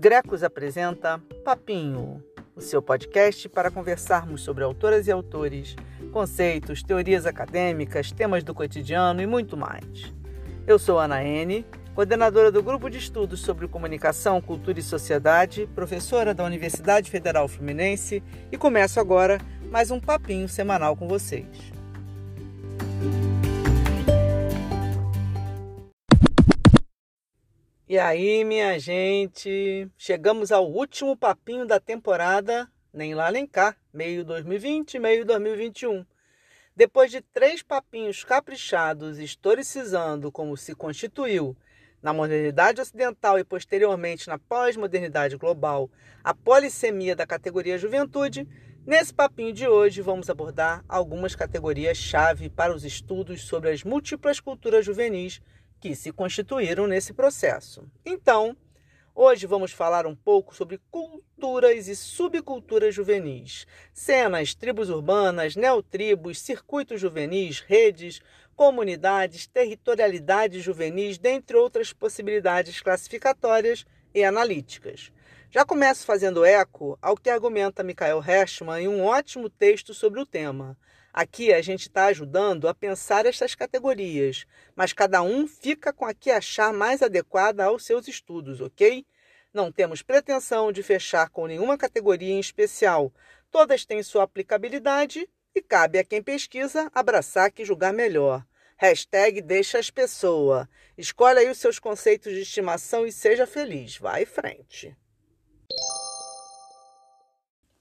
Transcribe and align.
Grecos 0.00 0.42
apresenta 0.42 1.20
Papinho, 1.44 2.24
o 2.56 2.60
seu 2.62 2.80
podcast 2.80 3.46
para 3.50 3.70
conversarmos 3.70 4.40
sobre 4.40 4.64
autoras 4.64 5.06
e 5.06 5.12
autores, 5.12 5.76
conceitos, 6.10 6.82
teorias 6.82 7.26
acadêmicas, 7.26 8.10
temas 8.10 8.42
do 8.42 8.54
cotidiano 8.54 9.20
e 9.20 9.26
muito 9.26 9.58
mais. 9.58 10.10
Eu 10.66 10.78
sou 10.78 10.98
Ana 10.98 11.22
N, 11.22 11.66
coordenadora 11.94 12.50
do 12.50 12.62
Grupo 12.62 12.88
de 12.88 12.96
Estudos 12.96 13.40
sobre 13.40 13.68
Comunicação, 13.68 14.40
Cultura 14.40 14.78
e 14.80 14.82
Sociedade, 14.82 15.68
professora 15.74 16.32
da 16.32 16.44
Universidade 16.44 17.10
Federal 17.10 17.46
Fluminense 17.46 18.22
e 18.50 18.56
começo 18.56 18.98
agora 18.98 19.38
mais 19.70 19.90
um 19.90 20.00
papinho 20.00 20.48
semanal 20.48 20.96
com 20.96 21.06
vocês. 21.06 21.46
E 27.90 27.98
aí, 27.98 28.44
minha 28.44 28.78
gente, 28.78 29.90
chegamos 29.98 30.52
ao 30.52 30.64
último 30.70 31.16
papinho 31.16 31.66
da 31.66 31.80
temporada, 31.80 32.70
nem 32.94 33.16
lá 33.16 33.32
nem 33.32 33.44
cá, 33.44 33.74
meio 33.92 34.24
2020, 34.24 34.96
meio 35.00 35.24
2021. 35.24 36.06
Depois 36.76 37.10
de 37.10 37.20
três 37.20 37.64
papinhos 37.64 38.22
caprichados 38.22 39.18
historicizando 39.18 40.30
como 40.30 40.56
se 40.56 40.72
constituiu 40.72 41.56
na 42.00 42.12
modernidade 42.12 42.80
ocidental 42.80 43.40
e 43.40 43.42
posteriormente 43.42 44.28
na 44.28 44.38
pós-modernidade 44.38 45.36
global 45.36 45.90
a 46.22 46.32
polissemia 46.32 47.16
da 47.16 47.26
categoria 47.26 47.76
juventude, 47.76 48.46
nesse 48.86 49.12
papinho 49.12 49.52
de 49.52 49.66
hoje 49.66 50.00
vamos 50.00 50.30
abordar 50.30 50.84
algumas 50.88 51.34
categorias-chave 51.34 52.50
para 52.50 52.72
os 52.72 52.84
estudos 52.84 53.42
sobre 53.42 53.68
as 53.68 53.82
múltiplas 53.82 54.38
culturas 54.38 54.86
juvenis 54.86 55.42
que 55.80 55.96
se 55.96 56.12
constituíram 56.12 56.86
nesse 56.86 57.14
processo. 57.14 57.90
Então, 58.04 58.54
hoje 59.14 59.46
vamos 59.46 59.72
falar 59.72 60.06
um 60.06 60.14
pouco 60.14 60.54
sobre 60.54 60.78
culturas 60.90 61.88
e 61.88 61.96
subculturas 61.96 62.94
juvenis, 62.94 63.66
cenas, 63.92 64.54
tribos 64.54 64.90
urbanas, 64.90 65.56
neotribos, 65.56 66.38
circuitos 66.38 67.00
juvenis, 67.00 67.60
redes, 67.60 68.20
comunidades, 68.54 69.46
territorialidades 69.46 70.62
juvenis, 70.62 71.16
dentre 71.16 71.56
outras 71.56 71.94
possibilidades 71.94 72.82
classificatórias 72.82 73.86
e 74.14 74.22
analíticas. 74.22 75.10
Já 75.50 75.64
começo 75.64 76.04
fazendo 76.04 76.44
eco 76.44 76.98
ao 77.00 77.16
que 77.16 77.30
argumenta 77.30 77.82
Michael 77.82 78.22
Hershman 78.22 78.82
em 78.82 78.88
um 78.88 79.02
ótimo 79.02 79.48
texto 79.48 79.94
sobre 79.94 80.20
o 80.20 80.26
tema. 80.26 80.76
Aqui 81.12 81.52
a 81.52 81.60
gente 81.60 81.82
está 81.82 82.06
ajudando 82.06 82.68
a 82.68 82.74
pensar 82.74 83.26
estas 83.26 83.54
categorias, 83.54 84.46
mas 84.76 84.92
cada 84.92 85.22
um 85.22 85.46
fica 85.46 85.92
com 85.92 86.04
a 86.04 86.14
que 86.14 86.30
achar 86.30 86.72
mais 86.72 87.02
adequada 87.02 87.64
aos 87.64 87.84
seus 87.84 88.06
estudos, 88.06 88.60
ok? 88.60 89.04
Não 89.52 89.72
temos 89.72 90.02
pretensão 90.02 90.70
de 90.70 90.82
fechar 90.82 91.28
com 91.28 91.46
nenhuma 91.46 91.76
categoria 91.76 92.32
em 92.32 92.38
especial. 92.38 93.12
Todas 93.50 93.84
têm 93.84 94.02
sua 94.02 94.22
aplicabilidade 94.22 95.28
e 95.52 95.60
cabe 95.60 95.98
a 95.98 96.04
quem 96.04 96.22
pesquisa 96.22 96.88
abraçar 96.94 97.50
que 97.50 97.64
julgar 97.64 97.92
melhor. 97.92 98.46
Hashtag 98.76 99.42
deixa 99.42 99.78
as 99.78 99.90
pessoas. 99.90 100.66
Escolha 100.96 101.40
aí 101.40 101.50
os 101.50 101.58
seus 101.58 101.78
conceitos 101.78 102.32
de 102.32 102.40
estimação 102.40 103.04
e 103.04 103.12
seja 103.12 103.46
feliz. 103.46 103.98
Vai 103.98 104.22
em 104.22 104.26
frente. 104.26 104.96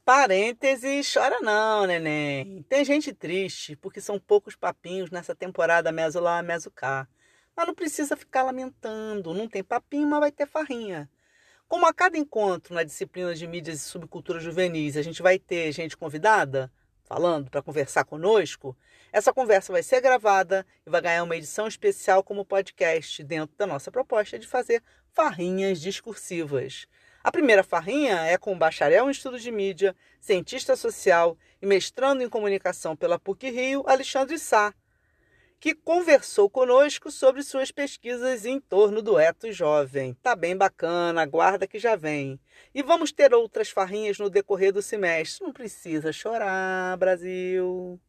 Parênteses, 0.10 1.14
chora 1.14 1.40
não, 1.40 1.86
neném. 1.86 2.64
Tem 2.68 2.84
gente 2.84 3.14
triste, 3.14 3.76
porque 3.76 4.02
são 4.02 4.20
poucos 4.20 4.56
papinhos 4.56 5.12
nessa 5.12 5.36
temporada 5.36 5.92
meso 5.92 6.20
lá, 6.20 6.42
meso 6.42 6.72
cá. 6.72 7.08
Mas 7.56 7.68
não 7.68 7.76
precisa 7.76 8.18
ficar 8.18 8.42
lamentando. 8.42 9.36
Não 9.36 9.48
tem 9.48 9.64
papinho, 9.64 10.08
mas 10.08 10.20
vai 10.20 10.32
ter 10.32 10.48
farrinha. 10.48 11.08
Como 11.68 11.86
a 11.86 11.94
cada 11.94 12.18
encontro 12.18 12.74
na 12.74 12.82
disciplina 12.82 13.36
de 13.36 13.46
mídias 13.46 13.82
e 13.82 13.84
subcultura 13.84 14.40
juvenis 14.40 14.98
a 14.98 15.04
gente 15.04 15.22
vai 15.22 15.38
ter 15.38 15.72
gente 15.72 15.96
convidada 15.96 16.72
falando 17.04 17.52
para 17.52 17.62
conversar 17.62 18.04
conosco, 18.04 18.76
essa 19.12 19.32
conversa 19.32 19.72
vai 19.72 19.84
ser 19.84 20.02
gravada 20.02 20.66
e 20.88 20.90
vai 20.90 21.02
ganhar 21.02 21.24
uma 21.24 21.38
edição 21.38 21.68
especial 21.68 22.24
como 22.24 22.44
podcast 22.44 23.24
dentro 23.24 23.56
da 23.56 23.68
nossa 23.68 23.92
proposta 23.92 24.40
de 24.40 24.48
fazer 24.48 24.82
farrinhas 25.14 25.80
discursivas. 25.80 26.88
A 27.24 27.32
primeira 27.32 27.64
farrinha 27.64 28.22
é 28.22 28.38
com 28.38 28.58
bacharel 28.58 29.08
em 29.08 29.12
estudos 29.12 29.42
de 29.42 29.52
mídia, 29.52 29.96
cientista 30.20 30.76
social 30.76 31.38
e 31.62 31.66
mestrando 31.66 32.24
em 32.24 32.30
comunicação 32.30 32.96
pela 32.96 33.20
PUC 33.20 33.50
Rio, 33.50 33.84
Alexandre 33.86 34.40
Sá, 34.40 34.74
que 35.60 35.76
conversou 35.76 36.50
conosco 36.50 37.12
sobre 37.12 37.44
suas 37.44 37.72
pesquisas 37.72 38.46
em 38.46 38.60
torno 38.60 39.02
do 39.02 39.20
eto 39.20 39.52
jovem. 39.52 40.14
Tá 40.24 40.34
bem 40.34 40.56
bacana, 40.56 41.22
aguarda 41.22 41.68
que 41.68 41.78
já 41.78 41.98
vem. 41.98 42.40
E 42.74 42.82
vamos 42.82 43.12
ter 43.12 43.34
outras 43.34 43.70
farrinhas 43.70 44.18
no 44.18 44.30
decorrer 44.30 44.72
do 44.72 44.82
semestre. 44.82 45.46
Não 45.46 45.52
precisa 45.52 46.14
chorar, 46.14 46.96
Brasil. 46.98 48.00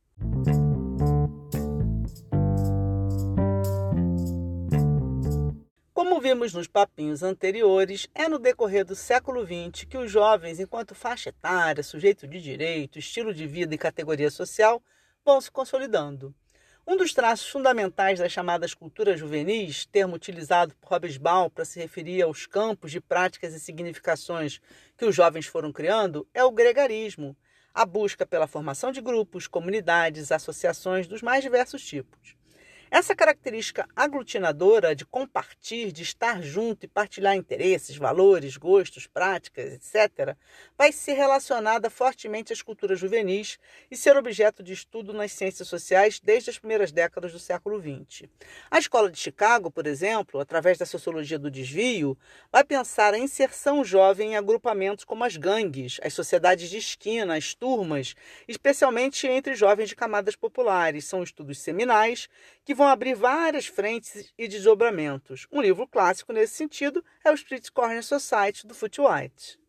Como 6.10 6.20
vimos 6.20 6.52
nos 6.52 6.66
papinhos 6.66 7.22
anteriores, 7.22 8.08
é 8.12 8.28
no 8.28 8.36
decorrer 8.36 8.84
do 8.84 8.96
século 8.96 9.46
XX 9.46 9.84
que 9.84 9.96
os 9.96 10.10
jovens, 10.10 10.58
enquanto 10.58 10.92
faixa 10.92 11.28
etária, 11.28 11.84
sujeito 11.84 12.26
de 12.26 12.42
direito, 12.42 12.98
estilo 12.98 13.32
de 13.32 13.46
vida 13.46 13.76
e 13.76 13.78
categoria 13.78 14.28
social, 14.28 14.82
vão 15.24 15.40
se 15.40 15.52
consolidando. 15.52 16.34
Um 16.84 16.96
dos 16.96 17.14
traços 17.14 17.48
fundamentais 17.48 18.18
das 18.18 18.32
chamadas 18.32 18.74
culturas 18.74 19.20
juvenis, 19.20 19.86
termo 19.86 20.16
utilizado 20.16 20.74
por 20.80 20.92
Hobsbawm 20.94 21.48
para 21.48 21.64
se 21.64 21.78
referir 21.78 22.22
aos 22.22 22.44
campos 22.44 22.90
de 22.90 23.00
práticas 23.00 23.54
e 23.54 23.60
significações 23.60 24.60
que 24.98 25.04
os 25.04 25.14
jovens 25.14 25.46
foram 25.46 25.72
criando, 25.72 26.26
é 26.34 26.42
o 26.42 26.50
gregarismo, 26.50 27.36
a 27.72 27.86
busca 27.86 28.26
pela 28.26 28.48
formação 28.48 28.90
de 28.90 29.00
grupos, 29.00 29.46
comunidades, 29.46 30.32
associações 30.32 31.06
dos 31.06 31.22
mais 31.22 31.40
diversos 31.40 31.84
tipos. 31.86 32.39
Essa 32.90 33.14
característica 33.14 33.86
aglutinadora 33.94 34.96
de 34.96 35.06
compartilhar, 35.06 35.92
de 35.92 36.02
estar 36.02 36.42
junto 36.42 36.84
e 36.84 36.88
partilhar 36.88 37.36
interesses, 37.36 37.96
valores, 37.96 38.56
gostos, 38.56 39.06
práticas, 39.06 39.74
etc., 39.74 40.36
vai 40.76 40.90
ser 40.90 41.12
relacionada 41.12 41.88
fortemente 41.88 42.52
às 42.52 42.62
culturas 42.62 42.98
juvenis 42.98 43.60
e 43.88 43.96
ser 43.96 44.16
objeto 44.16 44.60
de 44.60 44.72
estudo 44.72 45.12
nas 45.12 45.30
ciências 45.30 45.68
sociais 45.68 46.18
desde 46.18 46.50
as 46.50 46.58
primeiras 46.58 46.90
décadas 46.90 47.30
do 47.30 47.38
século 47.38 47.80
XX. 47.80 48.28
A 48.68 48.80
Escola 48.80 49.08
de 49.08 49.20
Chicago, 49.20 49.70
por 49.70 49.86
exemplo, 49.86 50.40
através 50.40 50.76
da 50.76 50.84
sociologia 50.84 51.38
do 51.38 51.48
desvio, 51.48 52.18
vai 52.50 52.64
pensar 52.64 53.14
a 53.14 53.18
inserção 53.18 53.84
jovem 53.84 54.32
em 54.32 54.36
agrupamentos 54.36 55.04
como 55.04 55.22
as 55.22 55.36
gangues, 55.36 56.00
as 56.02 56.12
sociedades 56.12 56.68
de 56.68 56.78
esquina, 56.78 57.36
as 57.36 57.54
turmas, 57.54 58.16
especialmente 58.48 59.28
entre 59.28 59.54
jovens 59.54 59.90
de 59.90 59.94
camadas 59.94 60.34
populares. 60.34 61.04
São 61.04 61.22
estudos 61.22 61.60
seminais 61.60 62.28
que 62.64 62.79
vão 62.80 62.88
abrir 62.88 63.14
várias 63.14 63.66
frentes 63.66 64.32
e 64.38 64.48
desdobramentos. 64.48 65.46
Um 65.52 65.60
livro 65.60 65.86
clássico 65.86 66.32
nesse 66.32 66.54
sentido 66.54 67.04
é 67.22 67.30
o 67.30 67.34
Street 67.34 67.68
Corner 67.68 68.02
Society, 68.02 68.66
do 68.66 68.74
Foot 68.74 68.98
White. 69.02 69.60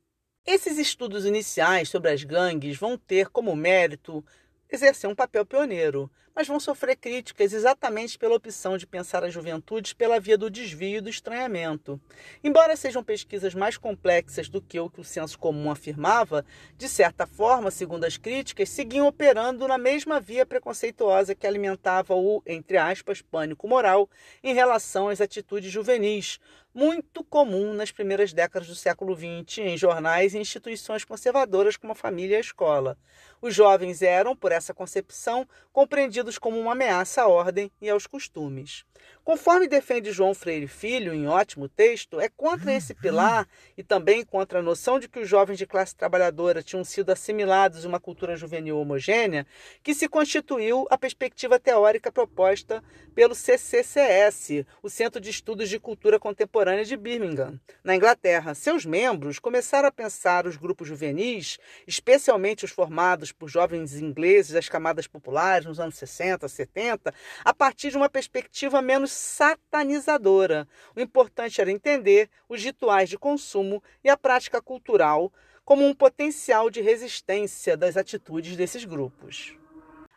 Esses 0.46 0.78
estudos 0.78 1.26
iniciais 1.26 1.90
sobre 1.90 2.10
as 2.10 2.24
gangues 2.24 2.78
vão 2.78 2.98
ter 2.98 3.28
como 3.28 3.54
mérito 3.54 4.24
exercer 4.70 5.10
um 5.10 5.16
papel 5.16 5.46
pioneiro, 5.46 6.10
mas 6.36 6.47
vão 6.47 6.59
sofrer 6.59 6.96
críticas 6.96 7.53
exatamente 7.53 8.18
pela 8.18 8.36
opção 8.36 8.78
de 8.78 8.88
pensar 8.88 9.24
as 9.24 9.34
juventudes 9.34 9.94
pela 9.94 10.19
via 10.19 10.38
do 10.38 10.50
desvio 10.50 10.97
e 10.97 11.02
do 11.02 11.09
estranhamento. 11.09 12.00
Embora 12.44 12.75
sejam 12.75 13.03
pesquisas 13.03 13.53
mais 13.53 13.78
complexas 13.78 14.50
do 14.50 14.62
que 14.62 14.80
o 14.80 14.90
que 14.90 15.02
o 15.02 15.03
senso 15.03 15.38
comum 15.38 15.69
afirmava, 15.69 16.46
de 16.78 16.88
certa 16.88 17.25
forma, 17.25 17.72
segundo 17.72 18.06
as 18.06 18.18
críticas, 18.18 18.69
seguiam 18.69 19.08
operando 19.08 19.68
na 19.68 19.78
mesma 19.78 20.19
via 20.19 20.46
preconceituosa 20.46 21.36
que 21.36 21.47
alimentava 21.47 22.16
o, 22.16 22.42
entre 22.46 22.78
aspas, 22.78 23.22
pânico 23.22 23.68
moral 23.68 24.10
em 24.44 24.54
relação 24.54 25.10
às 25.10 25.22
atitudes 25.22 25.72
juvenis, 25.72 26.39
muito 26.74 27.24
comum 27.24 27.74
nas 27.74 27.92
primeiras 27.92 28.31
décadas 28.31 28.68
do 28.68 28.75
século 28.75 29.13
XX 29.13 29.60
em 29.60 29.78
jornais 29.78 30.33
e 30.33 30.39
instituições 30.39 31.04
conservadoras 31.04 31.75
como 31.75 31.92
a 31.92 31.95
família 31.95 32.36
e 32.36 32.38
a 32.38 32.42
escola. 32.42 32.98
Os 33.42 33.54
jovens 33.54 34.01
eram, 34.01 34.36
por 34.36 34.51
essa 34.51 34.74
concepção, 34.74 35.48
compreendidos 35.74 36.20
como 36.38 36.59
uma 36.59 36.73
ameaça 36.73 37.23
à 37.23 37.27
ordem 37.27 37.71
e 37.81 37.89
aos 37.89 38.06
costumes. 38.07 38.85
Conforme 39.23 39.68
defende 39.68 40.12
João 40.12 40.33
Freire 40.33 40.68
Filho 40.68 41.13
em 41.13 41.27
ótimo 41.27 41.69
texto, 41.69 42.19
é 42.19 42.27
contra 42.27 42.73
esse 42.73 42.94
pilar 42.94 43.47
e 43.77 43.83
também 43.83 44.25
contra 44.25 44.59
a 44.59 44.62
noção 44.63 45.00
de 45.00 45.07
que 45.07 45.19
os 45.19 45.29
jovens 45.29 45.57
de 45.57 45.68
classe 45.68 45.95
trabalhadora 45.95 46.63
tinham 46.63 46.83
sido 46.83 47.12
assimilados 47.12 47.85
em 47.85 47.88
uma 47.88 48.00
cultura 48.00 48.35
juvenil 48.35 48.79
homogênea 48.79 49.45
que 49.83 49.94
se 49.94 50.07
constituiu 50.07 50.88
a 50.89 50.97
perspectiva 50.97 51.59
teórica 51.59 52.12
proposta 52.12 52.83
pelo 53.13 53.35
CCCS, 53.35 54.65
o 54.81 54.89
Centro 54.89 55.21
de 55.21 55.29
Estudos 55.29 55.69
de 55.69 55.79
Cultura 55.79 56.19
Contemporânea 56.19 56.85
de 56.85 56.97
Birmingham, 56.97 57.59
na 57.83 57.95
Inglaterra. 57.95 58.56
Seus 58.56 58.85
membros 58.85 59.38
começaram 59.38 59.88
a 59.88 59.91
pensar 59.91 60.47
os 60.47 60.57
grupos 60.57 60.88
juvenis, 60.88 61.59
especialmente 61.85 62.65
os 62.65 62.71
formados 62.71 63.31
por 63.31 63.50
jovens 63.50 63.95
ingleses 63.95 64.53
das 64.53 64.69
camadas 64.69 65.07
populares 65.07 65.68
nos 65.68 65.79
anos 65.79 65.95
60, 65.95 66.11
60, 66.12 66.48
70, 66.48 67.13
a 67.44 67.54
partir 67.54 67.90
de 67.90 67.98
uma 67.98 68.10
perspectiva 68.10 68.81
menos 68.81 69.12
satanizadora. 69.12 70.68
O 70.96 71.00
importante 71.00 71.62
era 71.62 71.72
entender 71.72 72.30
os 72.48 72.63
rituais 72.63 73.10
de 73.10 73.18
consumo 73.18 73.81
e 74.04 74.10
a 74.10 74.18
prática 74.18 74.62
cultural 74.62 75.31
como 75.63 75.86
um 75.86 75.94
potencial 75.94 76.69
de 76.69 76.81
resistência 76.81 77.78
das 77.78 77.96
atitudes 77.96 78.58
desses 78.58 78.84
grupos. 78.84 79.56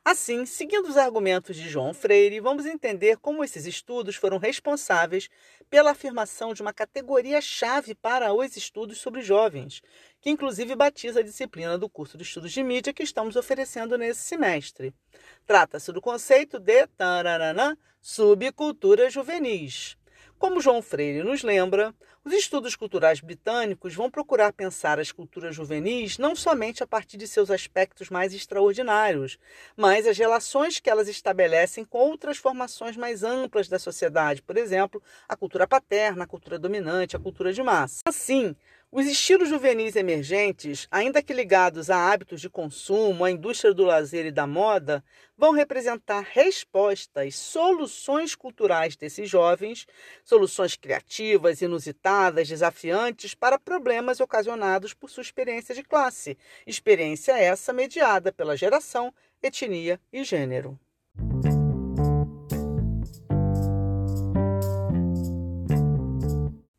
Assim, 0.06 0.44
seguindo 0.44 0.86
os 0.86 0.98
argumentos 0.98 1.56
de 1.56 1.66
João 1.66 1.94
Freire, 1.94 2.38
vamos 2.38 2.66
entender 2.66 3.16
como 3.16 3.42
esses 3.42 3.64
estudos 3.64 4.16
foram 4.16 4.36
responsáveis 4.36 5.30
pela 5.70 5.92
afirmação 5.92 6.52
de 6.52 6.60
uma 6.60 6.74
categoria-chave 6.74 7.94
para 7.94 8.30
os 8.34 8.54
estudos 8.54 8.98
sobre 8.98 9.22
jovens, 9.22 9.80
que 10.20 10.28
inclusive 10.28 10.76
batiza 10.76 11.20
a 11.20 11.22
disciplina 11.22 11.78
do 11.78 11.88
curso 11.88 12.18
de 12.18 12.22
estudos 12.22 12.52
de 12.52 12.62
mídia 12.62 12.92
que 12.92 13.02
estamos 13.02 13.34
oferecendo 13.34 13.96
nesse 13.96 14.20
semestre. 14.20 14.92
Trata-se 15.46 15.90
do 15.90 16.02
conceito 16.02 16.58
de 16.58 16.86
taranana, 16.88 17.74
subculturas 17.98 19.10
juvenis. 19.10 19.96
Como 20.38 20.60
João 20.60 20.82
Freire 20.82 21.24
nos 21.24 21.42
lembra, 21.42 21.94
os 22.25 22.32
estudos 22.32 22.75
culturais 22.75 23.21
britânicos 23.21 23.94
vão 23.94 24.11
procurar 24.11 24.53
pensar 24.53 24.99
as 24.99 25.12
culturas 25.12 25.55
juvenis 25.55 26.17
não 26.17 26.35
somente 26.35 26.82
a 26.82 26.87
partir 26.87 27.19
de 27.19 27.29
seus 27.29 27.50
aspectos 27.50 28.09
mais 28.09 28.32
extraordinários, 28.32 29.38
mas 29.76 30.06
as 30.06 30.17
relações 30.17 30.81
que 30.81 30.88
elas 30.88 31.06
estabelecem 31.06 31.85
com 31.85 31.99
outras 31.99 32.38
formações 32.38 32.97
mais 32.97 33.23
amplas 33.23 33.69
da 33.69 33.79
sociedade, 33.79 34.41
por 34.41 34.56
exemplo, 34.56 35.03
a 35.29 35.37
cultura 35.37 35.67
paterna, 35.67 36.25
a 36.25 36.26
cultura 36.26 36.59
dominante, 36.59 37.15
a 37.15 37.21
cultura 37.21 37.53
de 37.53 37.62
massa. 37.62 38.00
Assim, 38.06 38.56
os 38.96 39.06
estilos 39.06 39.49
juvenis 39.49 39.96
emergentes, 39.96 40.87
ainda 40.88 41.20
que 41.20 41.32
ligados 41.32 41.91
a 41.91 42.12
hábitos 42.12 42.41
de 42.41 42.49
consumo, 42.49 43.25
à 43.25 43.31
indústria 43.31 43.75
do 43.75 43.82
lazer 43.82 44.25
e 44.25 44.31
da 44.31 44.46
moda, 44.46 45.05
vão 45.37 45.50
representar 45.50 46.20
respostas, 46.20 47.35
soluções 47.35 48.37
culturais 48.37 48.94
desses 48.94 49.29
jovens, 49.29 49.85
soluções 50.25 50.76
criativas, 50.76 51.61
inusitadas, 51.61 52.46
desafiantes 52.46 53.35
para 53.35 53.58
problemas 53.58 54.20
ocasionados 54.20 54.94
por 54.94 55.11
sua 55.11 55.23
experiência 55.23 55.75
de 55.75 55.82
classe, 55.82 56.38
experiência 56.64 57.32
essa 57.32 57.73
mediada 57.73 58.32
pela 58.32 58.56
geração, 58.56 59.12
etnia 59.43 60.00
e 60.12 60.23
gênero. 60.23 60.79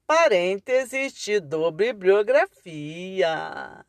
Parênteses, 0.08 1.14
te 1.14 1.40
bibliografia. 1.72 3.84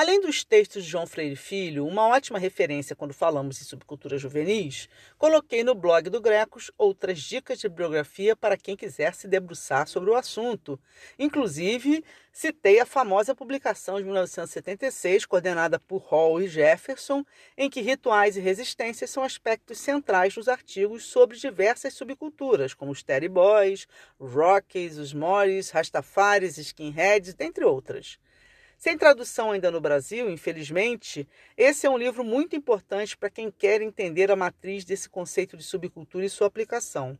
Além 0.00 0.18
dos 0.18 0.42
textos 0.42 0.82
de 0.82 0.90
João 0.90 1.06
Freire 1.06 1.36
Filho, 1.36 1.86
uma 1.86 2.08
ótima 2.08 2.38
referência 2.38 2.96
quando 2.96 3.12
falamos 3.12 3.60
em 3.60 3.66
subcultura 3.66 4.16
juvenis, 4.16 4.88
coloquei 5.18 5.62
no 5.62 5.74
blog 5.74 6.08
do 6.08 6.22
Grecos 6.22 6.72
outras 6.78 7.20
dicas 7.20 7.58
de 7.58 7.68
bibliografia 7.68 8.34
para 8.34 8.56
quem 8.56 8.74
quiser 8.74 9.12
se 9.12 9.28
debruçar 9.28 9.86
sobre 9.86 10.08
o 10.08 10.16
assunto. 10.16 10.80
Inclusive, 11.18 12.02
citei 12.32 12.80
a 12.80 12.86
famosa 12.86 13.34
publicação 13.34 13.98
de 13.98 14.04
1976, 14.04 15.26
coordenada 15.26 15.78
por 15.78 15.98
Hall 16.04 16.40
e 16.40 16.48
Jefferson, 16.48 17.22
em 17.54 17.68
que 17.68 17.82
rituais 17.82 18.38
e 18.38 18.40
resistências 18.40 19.10
são 19.10 19.22
aspectos 19.22 19.78
centrais 19.80 20.34
nos 20.34 20.48
artigos 20.48 21.04
sobre 21.04 21.36
diversas 21.36 21.92
subculturas, 21.92 22.72
como 22.72 22.90
os 22.90 23.02
Terry 23.02 23.28
Boys, 23.28 23.86
Rockies, 24.18 24.96
os 24.96 25.12
Morris, 25.12 25.68
Rastafaris, 25.68 26.56
Skinheads, 26.56 27.34
dentre 27.34 27.66
outras. 27.66 28.18
Sem 28.80 28.96
tradução 28.96 29.50
ainda 29.50 29.70
no 29.70 29.78
Brasil, 29.78 30.30
infelizmente, 30.30 31.28
esse 31.54 31.86
é 31.86 31.90
um 31.90 31.98
livro 31.98 32.24
muito 32.24 32.56
importante 32.56 33.14
para 33.14 33.28
quem 33.28 33.50
quer 33.50 33.82
entender 33.82 34.30
a 34.30 34.36
matriz 34.36 34.86
desse 34.86 35.06
conceito 35.06 35.54
de 35.54 35.62
subcultura 35.62 36.24
e 36.24 36.30
sua 36.30 36.46
aplicação. 36.46 37.18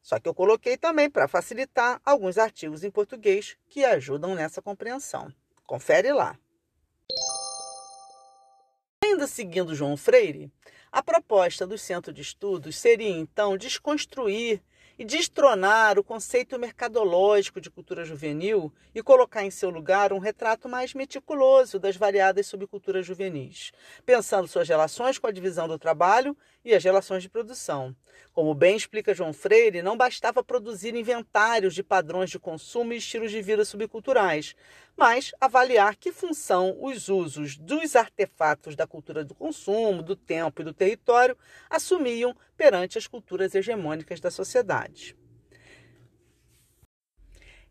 Só 0.00 0.20
que 0.20 0.28
eu 0.28 0.34
coloquei 0.34 0.76
também 0.76 1.10
para 1.10 1.26
facilitar 1.26 2.00
alguns 2.04 2.38
artigos 2.38 2.84
em 2.84 2.92
português 2.92 3.56
que 3.68 3.84
ajudam 3.84 4.36
nessa 4.36 4.62
compreensão. 4.62 5.34
Confere 5.66 6.12
lá. 6.12 6.38
Ainda 9.02 9.26
seguindo 9.26 9.74
João 9.74 9.96
Freire, 9.96 10.48
a 10.92 11.02
proposta 11.02 11.66
do 11.66 11.76
Centro 11.76 12.12
de 12.12 12.22
Estudos 12.22 12.76
seria 12.76 13.10
então 13.10 13.56
desconstruir 13.56 14.62
e 15.00 15.04
destronar 15.04 15.98
o 15.98 16.04
conceito 16.04 16.58
mercadológico 16.58 17.58
de 17.58 17.70
cultura 17.70 18.04
juvenil 18.04 18.70
e 18.94 19.02
colocar 19.02 19.42
em 19.42 19.50
seu 19.50 19.70
lugar 19.70 20.12
um 20.12 20.18
retrato 20.18 20.68
mais 20.68 20.92
meticuloso 20.92 21.78
das 21.78 21.96
variadas 21.96 22.46
subculturas 22.48 23.06
juvenis, 23.06 23.72
pensando 24.04 24.46
suas 24.46 24.68
relações 24.68 25.18
com 25.18 25.26
a 25.26 25.32
divisão 25.32 25.66
do 25.66 25.78
trabalho 25.78 26.36
e 26.64 26.74
as 26.74 26.84
relações 26.84 27.22
de 27.22 27.28
produção. 27.28 27.94
Como 28.32 28.54
bem 28.54 28.76
explica 28.76 29.14
João 29.14 29.32
Freire, 29.32 29.82
não 29.82 29.96
bastava 29.96 30.42
produzir 30.42 30.94
inventários 30.94 31.74
de 31.74 31.82
padrões 31.82 32.30
de 32.30 32.38
consumo 32.38 32.92
e 32.92 32.96
estilos 32.96 33.30
de 33.30 33.40
vida 33.40 33.64
subculturais, 33.64 34.54
mas 34.96 35.32
avaliar 35.40 35.96
que 35.96 36.12
função 36.12 36.76
os 36.80 37.08
usos 37.08 37.56
dos 37.56 37.96
artefatos 37.96 38.76
da 38.76 38.86
cultura 38.86 39.24
do 39.24 39.34
consumo, 39.34 40.02
do 40.02 40.14
tempo 40.14 40.62
e 40.62 40.64
do 40.64 40.74
território 40.74 41.36
assumiam 41.68 42.36
perante 42.56 42.98
as 42.98 43.06
culturas 43.06 43.54
hegemônicas 43.54 44.20
da 44.20 44.30
sociedade. 44.30 45.16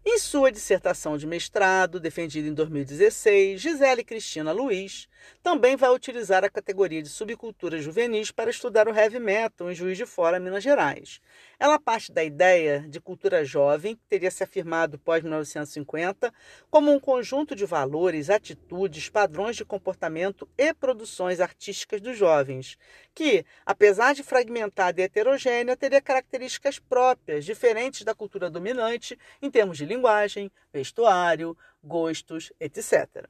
Em 0.06 0.18
sua 0.18 0.50
dissertação 0.50 1.18
de 1.18 1.28
mestrado, 1.28 2.00
defendida 2.00 2.48
em 2.48 2.54
2016, 2.54 3.60
Gisele 3.60 4.04
Cristina 4.04 4.54
Luiz 4.54 5.09
também 5.42 5.76
vai 5.76 5.90
utilizar 5.90 6.44
a 6.44 6.50
categoria 6.50 7.02
de 7.02 7.10
subcultura 7.10 7.80
juvenis 7.80 8.32
para 8.32 8.50
estudar 8.50 8.88
o 8.88 8.94
heavy 8.94 9.20
metal 9.20 9.72
em 9.72 9.76
Juiz 9.76 9.98
de 9.98 10.06
Fora, 10.06 10.40
Minas 10.40 10.64
Gerais. 10.64 11.22
Ela 11.60 11.80
parte 11.80 12.12
da 12.12 12.24
ideia 12.24 12.86
de 12.88 13.00
cultura 13.00 13.44
jovem, 13.44 13.96
que 13.96 14.02
teria 14.08 14.32
se 14.32 14.44
afirmado 14.44 14.98
pós-1950, 15.00 16.32
como 16.70 16.92
um 16.92 17.00
conjunto 17.00 17.56
de 17.56 17.66
valores, 17.66 18.30
atitudes, 18.30 19.10
padrões 19.10 19.56
de 19.56 19.66
comportamento 19.66 20.48
e 20.58 20.74
produções 20.74 21.40
artísticas 21.40 22.02
dos 22.02 22.18
jovens, 22.18 22.78
que, 23.14 23.46
apesar 23.66 24.14
de 24.14 24.24
fragmentada 24.24 25.02
e 25.02 25.04
heterogênea, 25.04 25.76
teria 25.76 26.02
características 26.02 26.80
próprias, 26.80 27.46
diferentes 27.46 28.04
da 28.04 28.16
cultura 28.16 28.50
dominante 28.50 29.18
em 29.42 29.50
termos 29.50 29.78
de 29.78 29.86
linguagem, 29.86 30.52
vestuário, 30.72 31.58
gostos, 31.84 32.52
etc. 32.60 33.28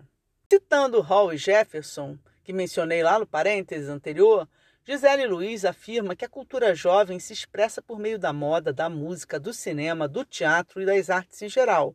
Citando 0.52 1.00
Hall 1.02 1.32
e 1.32 1.38
Jefferson, 1.38 2.18
que 2.44 2.52
mencionei 2.52 3.04
lá 3.04 3.20
no 3.20 3.28
parênteses 3.28 3.88
anterior, 3.88 4.50
Gisele 4.84 5.28
Luiz 5.28 5.64
afirma 5.64 6.16
que 6.16 6.26
a 6.26 6.30
cultura 6.30 6.74
jovem 6.74 7.20
se 7.20 7.32
expressa 7.32 7.84
por 7.84 8.00
meio 8.00 8.18
da 8.18 8.34
moda, 8.34 8.74
da 8.74 8.90
música, 8.90 9.40
do 9.40 9.54
cinema, 9.54 10.08
do 10.08 10.26
teatro 10.26 10.82
e 10.82 10.88
das 10.88 11.12
artes 11.12 11.40
em 11.44 11.50
geral. 11.50 11.94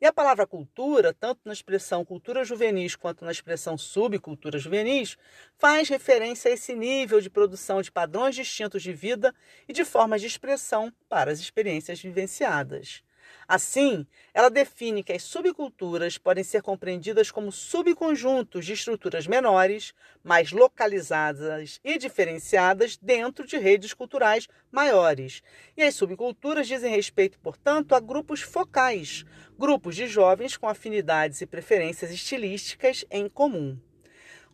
E 0.00 0.06
a 0.06 0.12
palavra 0.14 0.46
cultura, 0.46 1.12
tanto 1.12 1.42
na 1.44 1.52
expressão 1.52 2.02
cultura 2.02 2.42
juvenis 2.42 2.96
quanto 2.96 3.22
na 3.22 3.32
expressão 3.32 3.76
subcultura 3.76 4.58
juvenis, 4.58 5.18
faz 5.58 5.90
referência 5.90 6.50
a 6.50 6.54
esse 6.54 6.74
nível 6.74 7.20
de 7.20 7.28
produção 7.28 7.82
de 7.82 7.92
padrões 7.92 8.34
distintos 8.34 8.82
de 8.82 8.94
vida 8.94 9.34
e 9.68 9.74
de 9.74 9.84
formas 9.84 10.22
de 10.22 10.26
expressão 10.26 10.90
para 11.06 11.30
as 11.30 11.38
experiências 11.38 12.00
vivenciadas. 12.00 13.02
Assim, 13.50 14.06
ela 14.32 14.48
define 14.48 15.02
que 15.02 15.12
as 15.12 15.24
subculturas 15.24 16.16
podem 16.16 16.44
ser 16.44 16.62
compreendidas 16.62 17.32
como 17.32 17.50
subconjuntos 17.50 18.64
de 18.64 18.74
estruturas 18.74 19.26
menores, 19.26 19.92
mais 20.22 20.52
localizadas 20.52 21.80
e 21.82 21.98
diferenciadas 21.98 22.96
dentro 22.96 23.44
de 23.44 23.58
redes 23.58 23.92
culturais 23.92 24.46
maiores. 24.70 25.42
E 25.76 25.82
as 25.82 25.96
subculturas 25.96 26.68
dizem 26.68 26.94
respeito, 26.94 27.40
portanto, 27.40 27.92
a 27.92 27.98
grupos 27.98 28.40
focais, 28.40 29.24
grupos 29.58 29.96
de 29.96 30.06
jovens 30.06 30.56
com 30.56 30.68
afinidades 30.68 31.40
e 31.40 31.46
preferências 31.46 32.12
estilísticas 32.12 33.04
em 33.10 33.28
comum. 33.28 33.76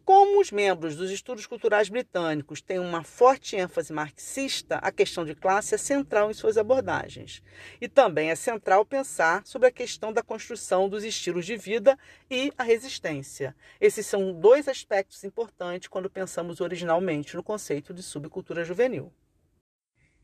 Como 0.07 0.41
os 0.41 0.53
membros 0.53 0.95
dos 0.95 1.11
estudos 1.11 1.47
culturais 1.47 1.89
britânicos 1.89 2.63
têm 2.63 2.79
uma 2.79 3.03
forte 3.03 3.57
ênfase 3.57 3.93
marxista, 3.93 4.77
a 4.77 4.93
questão 4.93 5.25
de 5.25 5.35
classe 5.35 5.75
é 5.75 5.79
central 5.79 6.31
em 6.31 6.33
suas 6.33 6.57
abordagens. 6.57 7.43
E 7.81 7.89
também 7.89 8.31
é 8.31 8.37
central 8.37 8.87
pensar 8.87 9.45
sobre 9.45 9.67
a 9.67 9.73
questão 9.73 10.13
da 10.13 10.23
construção 10.23 10.89
dos 10.89 11.03
estilos 11.03 11.45
de 11.45 11.57
vida 11.57 11.99
e 12.31 12.53
a 12.57 12.63
resistência. 12.63 13.53
Esses 13.81 14.07
são 14.07 14.33
dois 14.33 14.69
aspectos 14.69 15.25
importantes 15.25 15.89
quando 15.89 16.09
pensamos 16.09 16.61
originalmente 16.61 17.35
no 17.35 17.43
conceito 17.43 17.93
de 17.93 18.01
subcultura 18.01 18.65
juvenil. 18.65 19.13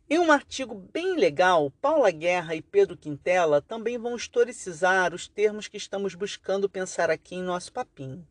Em 0.09 0.21
um 0.21 0.31
artigo 0.31 0.77
bem 0.77 1.17
legal, 1.17 1.73
Paula 1.81 2.13
Guerra 2.13 2.55
e 2.55 2.63
Pedro 2.63 2.97
Quintela 2.97 3.61
também 3.61 3.99
vão 3.99 4.15
historicizar 4.15 5.13
os 5.13 5.27
termos 5.27 5.67
que 5.67 5.77
estamos 5.77 6.15
buscando 6.15 6.71
pensar 6.71 7.11
aqui 7.11 7.35
em 7.35 7.43
nosso 7.43 7.73
papinho. 7.73 8.25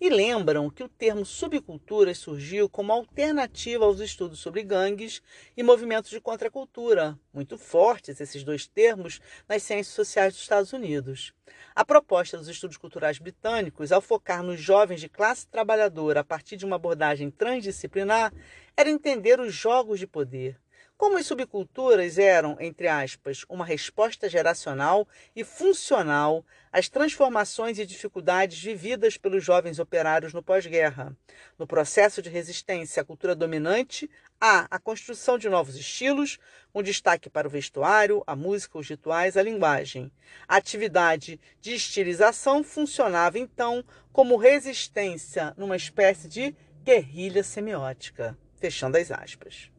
E 0.00 0.10
lembram 0.10 0.68
que 0.68 0.82
o 0.82 0.88
termo 0.88 1.24
subculturas 1.24 2.18
surgiu 2.18 2.68
como 2.68 2.92
alternativa 2.92 3.84
aos 3.84 4.00
estudos 4.00 4.40
sobre 4.40 4.62
gangues 4.62 5.22
e 5.56 5.62
movimentos 5.62 6.10
de 6.10 6.20
contracultura, 6.20 7.18
muito 7.32 7.56
fortes 7.56 8.20
esses 8.20 8.44
dois 8.44 8.66
termos 8.66 9.20
nas 9.48 9.62
ciências 9.62 9.94
sociais 9.94 10.34
dos 10.34 10.42
Estados 10.42 10.72
Unidos. 10.72 11.32
A 11.74 11.84
proposta 11.84 12.36
dos 12.36 12.48
estudos 12.48 12.76
culturais 12.76 13.18
britânicos, 13.18 13.92
ao 13.92 14.00
focar 14.00 14.42
nos 14.42 14.60
jovens 14.60 15.00
de 15.00 15.08
classe 15.08 15.46
trabalhadora 15.46 16.20
a 16.20 16.24
partir 16.24 16.56
de 16.56 16.66
uma 16.66 16.76
abordagem 16.76 17.30
transdisciplinar, 17.30 18.32
era 18.76 18.90
entender 18.90 19.40
os 19.40 19.54
jogos 19.54 19.98
de 19.98 20.06
poder, 20.06 20.60
como 20.96 21.18
as 21.18 21.26
subculturas 21.26 22.18
eram, 22.18 22.56
entre 22.58 22.88
aspas, 22.88 23.44
uma 23.48 23.64
resposta 23.64 24.28
geracional 24.28 25.06
e 25.34 25.44
funcional 25.44 26.44
às 26.72 26.88
transformações 26.88 27.78
e 27.78 27.86
dificuldades 27.86 28.62
vividas 28.62 29.18
pelos 29.18 29.44
jovens 29.44 29.78
operários 29.78 30.32
no 30.32 30.42
pós-guerra. 30.42 31.14
No 31.58 31.66
processo 31.66 32.22
de 32.22 32.30
resistência 32.30 33.02
à 33.02 33.04
cultura 33.04 33.34
dominante, 33.34 34.10
há 34.40 34.66
a 34.70 34.78
construção 34.78 35.36
de 35.36 35.48
novos 35.48 35.76
estilos, 35.76 36.38
um 36.74 36.82
destaque 36.82 37.28
para 37.28 37.46
o 37.46 37.50
vestuário, 37.50 38.22
a 38.26 38.34
música, 38.34 38.78
os 38.78 38.88
rituais, 38.88 39.36
a 39.36 39.42
linguagem. 39.42 40.10
A 40.48 40.56
atividade 40.56 41.38
de 41.60 41.74
estilização 41.74 42.64
funcionava 42.64 43.38
então 43.38 43.84
como 44.12 44.36
resistência 44.36 45.52
numa 45.58 45.76
espécie 45.76 46.26
de 46.26 46.54
guerrilha 46.82 47.42
semiótica. 47.42 48.36
Fechando 48.58 48.96
as 48.96 49.10
aspas. 49.10 49.75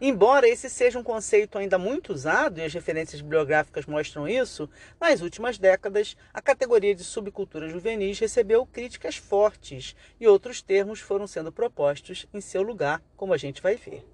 Embora 0.00 0.46
esse 0.46 0.68
seja 0.68 0.98
um 0.98 1.02
conceito 1.02 1.56
ainda 1.56 1.78
muito 1.78 2.12
usado, 2.12 2.58
e 2.58 2.62
as 2.62 2.74
referências 2.74 3.22
bibliográficas 3.22 3.86
mostram 3.86 4.28
isso, 4.28 4.68
nas 5.00 5.22
últimas 5.22 5.58
décadas 5.58 6.16
a 6.34 6.42
categoria 6.42 6.94
de 6.94 7.02
subcultura 7.02 7.68
juvenis 7.68 8.18
recebeu 8.18 8.66
críticas 8.66 9.16
fortes 9.16 9.96
e 10.20 10.28
outros 10.28 10.60
termos 10.60 11.00
foram 11.00 11.26
sendo 11.26 11.50
propostos 11.50 12.26
em 12.34 12.40
seu 12.42 12.62
lugar, 12.62 13.02
como 13.16 13.32
a 13.32 13.38
gente 13.38 13.62
vai 13.62 13.76
ver. 13.76 14.04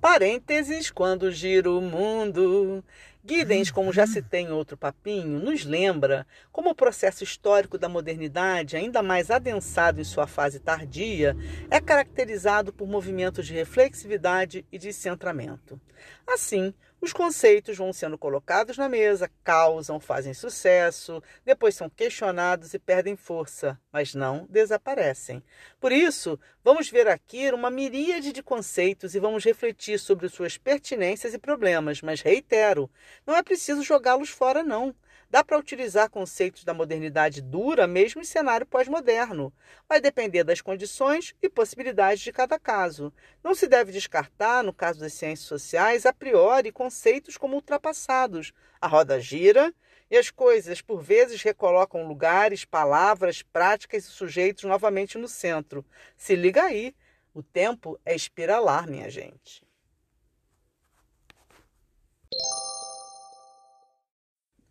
Parênteses, 0.00 0.90
quando 0.90 1.30
giro 1.30 1.78
o 1.78 1.82
mundo, 1.82 2.82
Giddens, 3.22 3.70
como 3.70 3.92
já 3.92 4.06
citei 4.06 4.42
em 4.42 4.50
outro 4.50 4.78
papinho, 4.78 5.38
nos 5.38 5.64
lembra 5.64 6.26
como 6.50 6.70
o 6.70 6.74
processo 6.74 7.22
histórico 7.22 7.76
da 7.76 7.88
modernidade, 7.88 8.76
ainda 8.76 9.02
mais 9.02 9.30
adensado 9.30 10.00
em 10.00 10.04
sua 10.04 10.26
fase 10.26 10.58
tardia, 10.58 11.36
é 11.70 11.80
caracterizado 11.80 12.72
por 12.72 12.88
movimentos 12.88 13.46
de 13.46 13.52
reflexividade 13.52 14.64
e 14.72 14.78
de 14.78 14.90
centramento. 14.92 15.78
Assim, 16.26 16.72
os 17.00 17.12
conceitos 17.12 17.76
vão 17.78 17.92
sendo 17.92 18.18
colocados 18.18 18.76
na 18.76 18.88
mesa, 18.88 19.30
causam, 19.42 19.98
fazem 19.98 20.34
sucesso, 20.34 21.22
depois 21.44 21.74
são 21.74 21.88
questionados 21.88 22.74
e 22.74 22.78
perdem 22.78 23.16
força, 23.16 23.80
mas 23.90 24.14
não 24.14 24.46
desaparecem. 24.50 25.42
Por 25.80 25.92
isso, 25.92 26.38
vamos 26.62 26.90
ver 26.90 27.08
aqui 27.08 27.50
uma 27.50 27.70
miríade 27.70 28.32
de 28.32 28.42
conceitos 28.42 29.14
e 29.14 29.20
vamos 29.20 29.44
refletir 29.44 29.98
sobre 29.98 30.28
suas 30.28 30.58
pertinências 30.58 31.32
e 31.32 31.38
problemas, 31.38 32.02
mas 32.02 32.20
reitero, 32.20 32.90
não 33.26 33.34
é 33.34 33.42
preciso 33.42 33.82
jogá-los 33.82 34.28
fora, 34.28 34.62
não. 34.62 34.94
Dá 35.30 35.44
para 35.44 35.56
utilizar 35.56 36.10
conceitos 36.10 36.64
da 36.64 36.74
modernidade 36.74 37.40
dura 37.40 37.86
mesmo 37.86 38.20
em 38.20 38.24
cenário 38.24 38.66
pós-moderno. 38.66 39.52
Vai 39.88 40.00
depender 40.00 40.42
das 40.42 40.60
condições 40.60 41.36
e 41.40 41.48
possibilidades 41.48 42.20
de 42.20 42.32
cada 42.32 42.58
caso. 42.58 43.12
Não 43.40 43.54
se 43.54 43.68
deve 43.68 43.92
descartar, 43.92 44.64
no 44.64 44.72
caso 44.72 44.98
das 44.98 45.12
ciências 45.12 45.46
sociais, 45.46 46.04
a 46.04 46.12
priori 46.12 46.72
conceitos 46.72 47.36
como 47.36 47.54
ultrapassados. 47.54 48.52
A 48.80 48.88
roda 48.88 49.20
gira 49.20 49.72
e 50.10 50.18
as 50.18 50.30
coisas, 50.30 50.82
por 50.82 51.00
vezes, 51.00 51.40
recolocam 51.40 52.08
lugares, 52.08 52.64
palavras, 52.64 53.40
práticas 53.40 54.06
e 54.06 54.08
sujeitos 54.08 54.64
novamente 54.64 55.16
no 55.16 55.28
centro. 55.28 55.86
Se 56.16 56.34
liga 56.34 56.64
aí, 56.64 56.92
o 57.32 57.40
tempo 57.40 58.00
é 58.04 58.16
espiralar, 58.16 58.88
minha 58.88 59.08
gente. 59.08 59.62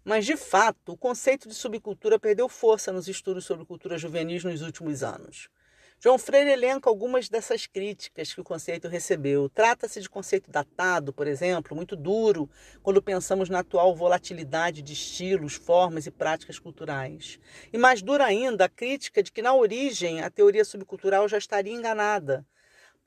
Mas, 0.09 0.25
de 0.25 0.35
fato, 0.35 0.93
o 0.93 0.97
conceito 0.97 1.47
de 1.47 1.53
subcultura 1.53 2.17
perdeu 2.17 2.49
força 2.49 2.91
nos 2.91 3.07
estudos 3.07 3.45
sobre 3.45 3.63
cultura 3.63 3.95
juvenis 3.95 4.43
nos 4.43 4.63
últimos 4.63 5.03
anos. 5.03 5.49
João 5.99 6.17
Freire 6.17 6.49
elenca 6.49 6.89
algumas 6.89 7.29
dessas 7.29 7.67
críticas 7.67 8.33
que 8.33 8.41
o 8.41 8.43
conceito 8.43 8.87
recebeu. 8.87 9.47
Trata-se 9.49 10.01
de 10.01 10.09
conceito 10.09 10.49
datado, 10.49 11.13
por 11.13 11.27
exemplo, 11.27 11.75
muito 11.75 11.95
duro, 11.95 12.49
quando 12.81 13.03
pensamos 13.03 13.51
na 13.51 13.59
atual 13.59 13.95
volatilidade 13.95 14.81
de 14.81 14.93
estilos, 14.93 15.53
formas 15.53 16.07
e 16.07 16.11
práticas 16.11 16.57
culturais. 16.57 17.39
E 17.71 17.77
mais 17.77 18.01
dura 18.01 18.25
ainda 18.25 18.65
a 18.65 18.69
crítica 18.69 19.21
de 19.21 19.31
que, 19.31 19.43
na 19.43 19.53
origem, 19.53 20.23
a 20.23 20.31
teoria 20.31 20.65
subcultural 20.65 21.29
já 21.29 21.37
estaria 21.37 21.71
enganada 21.71 22.43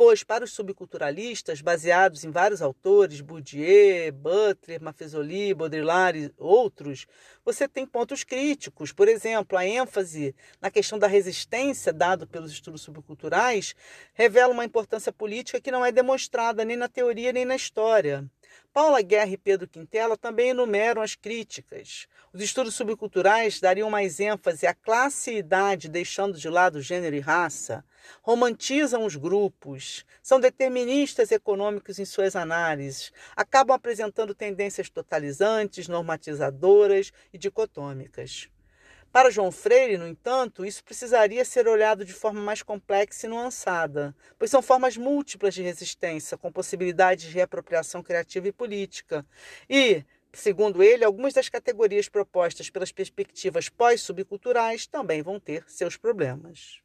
pois 0.05 0.25
para 0.25 0.43
os 0.43 0.51
subculturalistas, 0.51 1.61
baseados 1.61 2.25
em 2.25 2.31
vários 2.33 2.61
autores, 2.61 3.21
Bourdieu, 3.21 4.13
Butler, 4.13 4.83
Maffesoli, 4.83 5.55
Baudrillard 5.55 6.19
e 6.19 6.33
outros, 6.37 7.07
você 7.45 7.69
tem 7.69 7.87
pontos 7.87 8.25
críticos. 8.25 8.91
Por 8.91 9.07
exemplo, 9.07 9.57
a 9.57 9.65
ênfase 9.65 10.35
na 10.61 10.73
questão 10.73 10.99
da 10.99 11.07
resistência 11.07 11.93
dado 11.93 12.27
pelos 12.27 12.51
estudos 12.51 12.83
subculturais 12.83 13.77
revela 14.13 14.53
uma 14.53 14.65
importância 14.65 15.13
política 15.13 15.61
que 15.61 15.71
não 15.71 15.87
é 15.87 15.93
demonstrada 15.93 16.65
nem 16.65 16.77
na 16.77 16.89
teoria 16.89 17.33
nem 17.33 17.45
na 17.45 17.55
história. 17.55 18.29
Paula 18.73 19.03
Guerra 19.03 19.31
e 19.31 19.37
Pedro 19.37 19.69
Quintela 19.69 20.17
também 20.17 20.51
enumeram 20.51 21.03
as 21.03 21.15
críticas. 21.15 22.07
Os 22.33 22.41
estudos 22.41 22.75
subculturais 22.75 23.61
dariam 23.61 23.91
mais 23.91 24.19
ênfase 24.19 24.67
à 24.67 24.73
classe 24.73 25.33
e 25.33 25.39
idade, 25.39 25.89
deixando 25.89 26.39
de 26.39 26.49
lado 26.49 26.81
gênero 26.81 27.15
e 27.15 27.21
raça. 27.21 27.85
Romantizam 28.23 29.05
os 29.05 29.17
grupos, 29.17 30.05
são 30.23 30.41
deterministas 30.41 31.31
econômicos 31.31 31.99
em 31.99 32.05
suas 32.05 32.35
análises, 32.35 33.13
acabam 33.37 33.77
apresentando 33.77 34.35
tendências 34.35 34.89
totalizantes, 34.89 35.89
normatizadoras 35.89 37.13
e 37.33 37.39
dicotômicas. 37.39 38.49
Para 39.13 39.31
João 39.31 39.53
Freire, 39.53 39.99
no 39.99 40.09
entanto, 40.09 40.65
isso 40.65 40.83
precisaria 40.83 41.45
ser 41.45 41.69
olhado 41.69 42.03
de 42.03 42.15
forma 42.15 42.41
mais 42.41 42.63
complexa 42.63 43.27
e 43.27 43.29
nuançada, 43.29 44.17
pois 44.39 44.51
são 44.51 44.63
formas 44.63 44.97
múltiplas 44.97 45.53
de 45.53 45.61
resistência, 45.61 46.39
com 46.39 46.51
possibilidades 46.51 47.27
de 47.27 47.35
reapropriação 47.35 48.03
criativa 48.03 48.49
e 48.49 48.53
política. 48.53 49.27
E, 49.69 50.03
segundo 50.33 50.83
ele, 50.83 51.05
algumas 51.05 51.35
das 51.35 51.51
categorias 51.51 52.09
propostas 52.09 52.71
pelas 52.71 52.91
perspectivas 52.91 53.69
pós-subculturais 53.69 54.87
também 54.87 55.21
vão 55.21 55.39
ter 55.39 55.63
seus 55.69 55.95
problemas. 55.99 56.81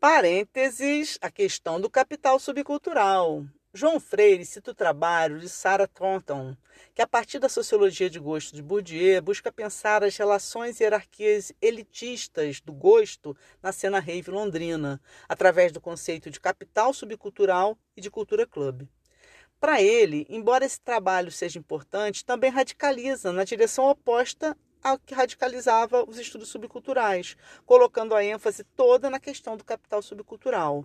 Parênteses, 0.00 1.16
a 1.20 1.30
questão 1.30 1.80
do 1.80 1.88
capital 1.88 2.40
subcultural. 2.40 3.44
João 3.74 3.98
Freire 3.98 4.44
cita 4.44 4.70
o 4.70 4.74
trabalho 4.74 5.38
de 5.38 5.48
Sarah 5.48 5.86
Thornton, 5.86 6.54
que 6.94 7.00
a 7.00 7.06
partir 7.06 7.38
da 7.38 7.48
sociologia 7.48 8.10
de 8.10 8.18
gosto 8.18 8.54
de 8.54 8.62
Bourdieu 8.62 9.22
busca 9.22 9.50
pensar 9.50 10.04
as 10.04 10.14
relações 10.14 10.78
e 10.78 10.84
hierarquias 10.84 11.54
elitistas 11.58 12.60
do 12.60 12.70
gosto 12.70 13.34
na 13.62 13.72
cena 13.72 13.98
rave 13.98 14.30
londrina, 14.30 15.00
através 15.26 15.72
do 15.72 15.80
conceito 15.80 16.30
de 16.30 16.38
capital 16.38 16.92
subcultural 16.92 17.78
e 17.96 18.02
de 18.02 18.10
cultura 18.10 18.46
club. 18.46 18.86
Para 19.58 19.80
ele, 19.80 20.26
embora 20.28 20.66
esse 20.66 20.78
trabalho 20.78 21.32
seja 21.32 21.58
importante, 21.58 22.26
também 22.26 22.50
radicaliza 22.50 23.32
na 23.32 23.42
direção 23.42 23.88
oposta 23.88 24.54
ao 24.82 24.98
que 24.98 25.14
radicalizava 25.14 26.04
os 26.08 26.18
estudos 26.18 26.48
subculturais, 26.48 27.36
colocando 27.64 28.14
a 28.14 28.24
ênfase 28.24 28.64
toda 28.64 29.08
na 29.08 29.20
questão 29.20 29.56
do 29.56 29.64
capital 29.64 30.02
subcultural. 30.02 30.84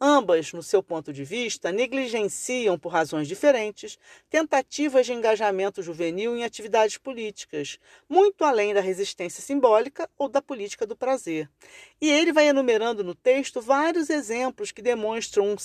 Ambas, 0.00 0.52
no 0.52 0.62
seu 0.62 0.80
ponto 0.80 1.12
de 1.12 1.24
vista, 1.24 1.72
negligenciam, 1.72 2.78
por 2.78 2.92
razões 2.92 3.26
diferentes, 3.26 3.98
tentativas 4.30 5.06
de 5.06 5.12
engajamento 5.12 5.82
juvenil 5.82 6.36
em 6.36 6.44
atividades 6.44 6.96
políticas, 6.96 7.80
muito 8.08 8.44
além 8.44 8.72
da 8.72 8.80
resistência 8.80 9.42
simbólica 9.42 10.08
ou 10.16 10.28
da 10.28 10.40
política 10.40 10.86
do 10.86 10.94
prazer. 10.94 11.50
E 12.00 12.08
ele 12.08 12.32
vai 12.32 12.46
enumerando 12.46 13.02
no 13.02 13.14
texto 13.14 13.60
vários 13.60 14.08
exemplos 14.08 14.70
que 14.70 14.80
demonstram 14.80 15.48
um, 15.48 15.56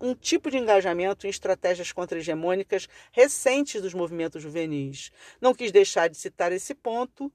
um 0.00 0.14
tipo 0.14 0.50
de 0.50 0.56
engajamento 0.56 1.26
em 1.26 1.30
estratégias 1.30 1.92
contra-hegemônicas 1.92 2.88
recentes 3.12 3.82
dos 3.82 3.92
movimentos 3.92 4.42
juvenis. 4.42 5.12
Não 5.42 5.54
quis 5.54 5.70
deixar 5.70 6.08
de 6.08 6.16
citar 6.16 6.52
esse 6.52 6.74
ponto 6.74 7.30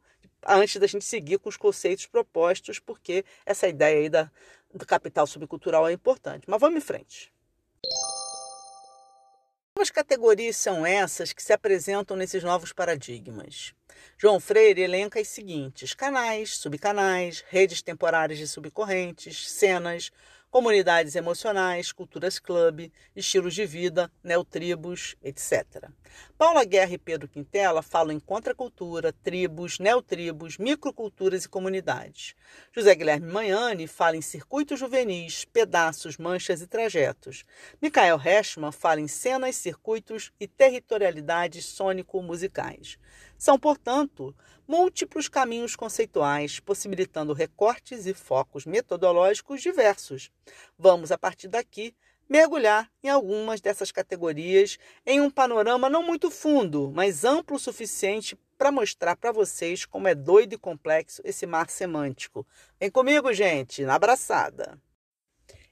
antes 0.48 0.78
da 0.78 0.88
gente 0.88 1.06
seguir 1.06 1.38
com 1.38 1.50
os 1.50 1.58
conceitos 1.58 2.06
propostos, 2.06 2.80
porque 2.80 3.26
essa 3.46 3.68
ideia 3.68 4.00
aí 4.00 4.10
da, 4.10 4.32
do 4.74 4.86
capital 4.86 5.26
subcultural 5.26 5.88
é 5.88 5.94
importante. 5.94 6.46
Mas 6.48 6.60
vamos 6.60 6.78
em 6.78 6.86
frente. 6.86 7.32
As 9.80 9.90
categorias 9.90 10.58
são 10.58 10.86
essas 10.86 11.32
que 11.32 11.42
se 11.42 11.54
apresentam 11.54 12.18
nesses 12.18 12.44
novos 12.44 12.74
paradigmas. 12.74 13.74
João 14.18 14.38
Freire 14.40 14.82
elenca 14.82 15.22
as 15.22 15.30
seguintes: 15.30 15.94
canais, 15.94 16.58
subcanais, 16.58 17.46
redes 17.48 17.82
temporárias 17.82 18.38
de 18.38 18.48
subcorrentes, 18.48 19.50
cenas, 19.50 20.12
comunidades 20.50 21.16
emocionais, 21.16 21.92
culturas 21.92 22.40
clube, 22.40 22.92
estilos 23.16 23.54
de 23.54 23.66
vida, 23.66 24.12
neotribos, 24.24 25.16
etc. 25.22 25.90
Paula 26.38 26.66
Guerra 26.66 26.94
e 26.94 26.98
Pedro 26.98 27.28
Quintela 27.28 27.82
falam 27.82 28.16
em 28.16 28.20
contracultura, 28.20 29.14
tribos, 29.14 29.78
neotribos, 29.78 30.58
microculturas 30.58 31.46
e 31.46 31.50
comunidades. 31.50 32.36
José 32.74 32.96
Guilherme 32.96 33.32
Manhani 33.32 33.88
fala 33.88 34.18
em 34.18 34.22
circuitos 34.22 34.80
juvenis, 34.80 35.46
pedaços, 35.46 36.18
manchas 36.18 36.62
e 36.62 36.68
trajetos. 36.68 37.46
Michael 37.82 38.20
Heschmann 38.20 38.72
fala 38.72 39.02
em 39.02 39.08
cenas, 39.08 39.56
circuitos 39.56 40.32
e 40.40 40.48
territorialidades 40.48 41.66
sônico-musicais. 41.66 42.98
São, 43.40 43.58
portanto, 43.58 44.36
múltiplos 44.68 45.30
caminhos 45.30 45.74
conceituais, 45.74 46.60
possibilitando 46.60 47.32
recortes 47.32 48.06
e 48.06 48.14
focos 48.14 48.66
metodológicos 48.66 49.62
diversos. 49.62 50.30
Vamos, 50.78 51.10
a 51.10 51.18
partir 51.18 51.48
daqui, 51.48 51.96
mergulhar 52.28 52.92
em 53.02 53.08
algumas 53.08 53.62
dessas 53.62 53.94
categorias 53.94 54.78
em 55.06 55.22
um 55.22 55.32
panorama 55.32 55.90
não 55.90 56.04
muito 56.04 56.30
fundo, 56.30 56.92
mas 56.94 57.24
amplo 57.24 57.56
o 57.56 57.60
suficiente 57.60 58.38
para 58.58 58.74
mostrar 58.74 59.16
para 59.16 59.32
vocês 59.32 59.86
como 59.86 60.10
é 60.10 60.14
doido 60.14 60.54
e 60.54 60.58
complexo 60.58 61.22
esse 61.24 61.46
mar 61.46 61.70
semântico. 61.70 62.46
Vem 62.78 62.92
comigo, 62.92 63.32
gente, 63.32 63.86
na 63.86 63.96
abraçada. 63.96 64.78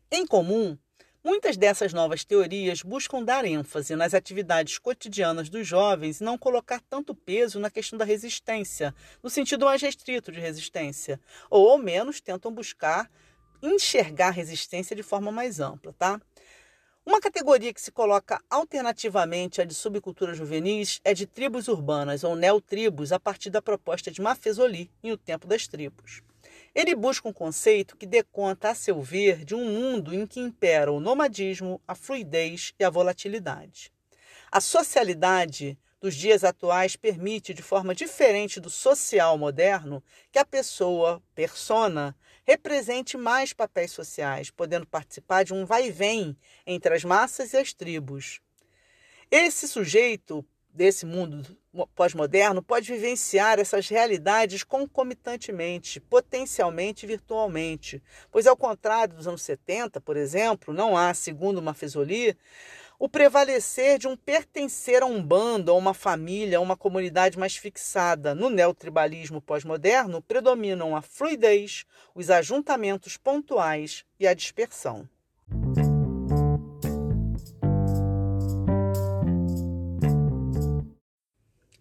Em 0.09 0.25
comum, 0.25 0.77
Muitas 1.27 1.57
dessas 1.57 1.91
novas 1.91 2.23
teorias 2.23 2.81
buscam 2.81 3.21
dar 3.21 3.43
ênfase 3.43 3.97
nas 3.97 4.13
atividades 4.13 4.77
cotidianas 4.77 5.49
dos 5.49 5.67
jovens 5.67 6.21
e 6.21 6.23
não 6.23 6.37
colocar 6.37 6.79
tanto 6.89 7.13
peso 7.13 7.59
na 7.59 7.69
questão 7.69 7.99
da 7.99 8.05
resistência, 8.05 8.95
no 9.21 9.29
sentido 9.29 9.65
mais 9.65 9.81
restrito 9.81 10.31
de 10.31 10.39
resistência, 10.39 11.19
ou 11.49 11.69
ao 11.69 11.77
menos 11.77 12.21
tentam 12.21 12.49
buscar 12.49 13.11
enxergar 13.61 14.29
a 14.29 14.31
resistência 14.31 14.95
de 14.95 15.03
forma 15.03 15.29
mais 15.29 15.59
ampla, 15.59 15.93
tá? 15.99 16.17
Uma 17.05 17.19
categoria 17.19 17.73
que 17.73 17.81
se 17.81 17.91
coloca 17.91 18.41
alternativamente 18.49 19.59
à 19.59 19.65
de 19.65 19.73
subculturas 19.73 20.37
juvenis 20.37 21.01
é 21.03 21.13
de 21.13 21.25
tribos 21.25 21.67
urbanas 21.67 22.23
ou 22.23 22.37
neotribos 22.37 23.11
a 23.11 23.19
partir 23.19 23.49
da 23.49 23.61
proposta 23.61 24.09
de 24.09 24.21
Mafezoli 24.21 24.89
em 25.03 25.11
O 25.11 25.17
Tempo 25.17 25.45
das 25.45 25.67
Tribos. 25.67 26.21
Ele 26.77 26.93
busca 26.93 27.27
um 27.27 27.33
conceito 27.33 27.97
que 27.97 28.05
dê 28.05 28.21
conta, 28.21 28.69
a 28.69 28.75
seu 28.75 29.01
ver, 29.01 29.43
de 29.43 29.55
um 29.55 29.65
mundo 29.65 30.13
em 30.13 30.27
que 30.27 30.39
impera 30.39 30.91
o 30.91 30.99
nomadismo, 30.99 31.81
a 31.87 31.95
fluidez 31.95 32.71
e 32.77 32.83
a 32.83 32.89
volatilidade. 32.91 33.91
A 34.51 34.61
socialidade 34.61 35.75
dos 35.99 36.13
dias 36.13 36.43
atuais 36.43 36.95
permite, 36.95 37.51
de 37.51 37.63
forma 37.63 37.95
diferente 37.95 38.59
do 38.59 38.69
social 38.69 39.39
moderno, 39.39 40.03
que 40.31 40.37
a 40.37 40.45
pessoa, 40.45 41.19
persona, 41.33 42.15
represente 42.45 43.17
mais 43.17 43.53
papéis 43.53 43.89
sociais, 43.89 44.51
podendo 44.51 44.85
participar 44.85 45.43
de 45.43 45.55
um 45.55 45.65
vai-vem 45.65 46.37
entre 46.63 46.93
as 46.93 47.03
massas 47.03 47.53
e 47.53 47.57
as 47.57 47.73
tribos. 47.73 48.39
Esse 49.31 49.67
sujeito 49.67 50.45
desse 50.77 51.07
mundo 51.07 51.43
pós-moderno 51.95 52.61
pode 52.61 52.91
vivenciar 52.91 53.59
essas 53.59 53.89
realidades 53.89 54.63
concomitantemente, 54.63 55.99
potencialmente 55.99 57.05
e 57.05 57.07
virtualmente. 57.07 58.01
Pois, 58.31 58.45
ao 58.45 58.55
contrário 58.55 59.15
dos 59.15 59.27
anos 59.27 59.41
70, 59.41 59.99
por 59.99 60.15
exemplo, 60.15 60.73
não 60.73 60.95
há, 60.95 61.13
segundo 61.13 61.61
Mafezoli, 61.61 62.37
o 62.99 63.09
prevalecer 63.09 63.99
de 63.99 64.07
um 64.07 64.15
pertencer 64.15 65.03
a 65.03 65.05
um 65.05 65.21
bando, 65.21 65.71
a 65.71 65.75
uma 65.75 65.93
família, 65.93 66.57
a 66.57 66.61
uma 66.61 66.77
comunidade 66.77 67.37
mais 67.37 67.55
fixada. 67.55 68.33
No 68.33 68.49
neotribalismo 68.49 69.41
pós-moderno, 69.41 70.21
predominam 70.21 70.95
a 70.95 71.01
fluidez, 71.01 71.85
os 72.15 72.29
ajuntamentos 72.29 73.17
pontuais 73.17 74.03
e 74.19 74.27
a 74.27 74.33
dispersão. 74.33 75.07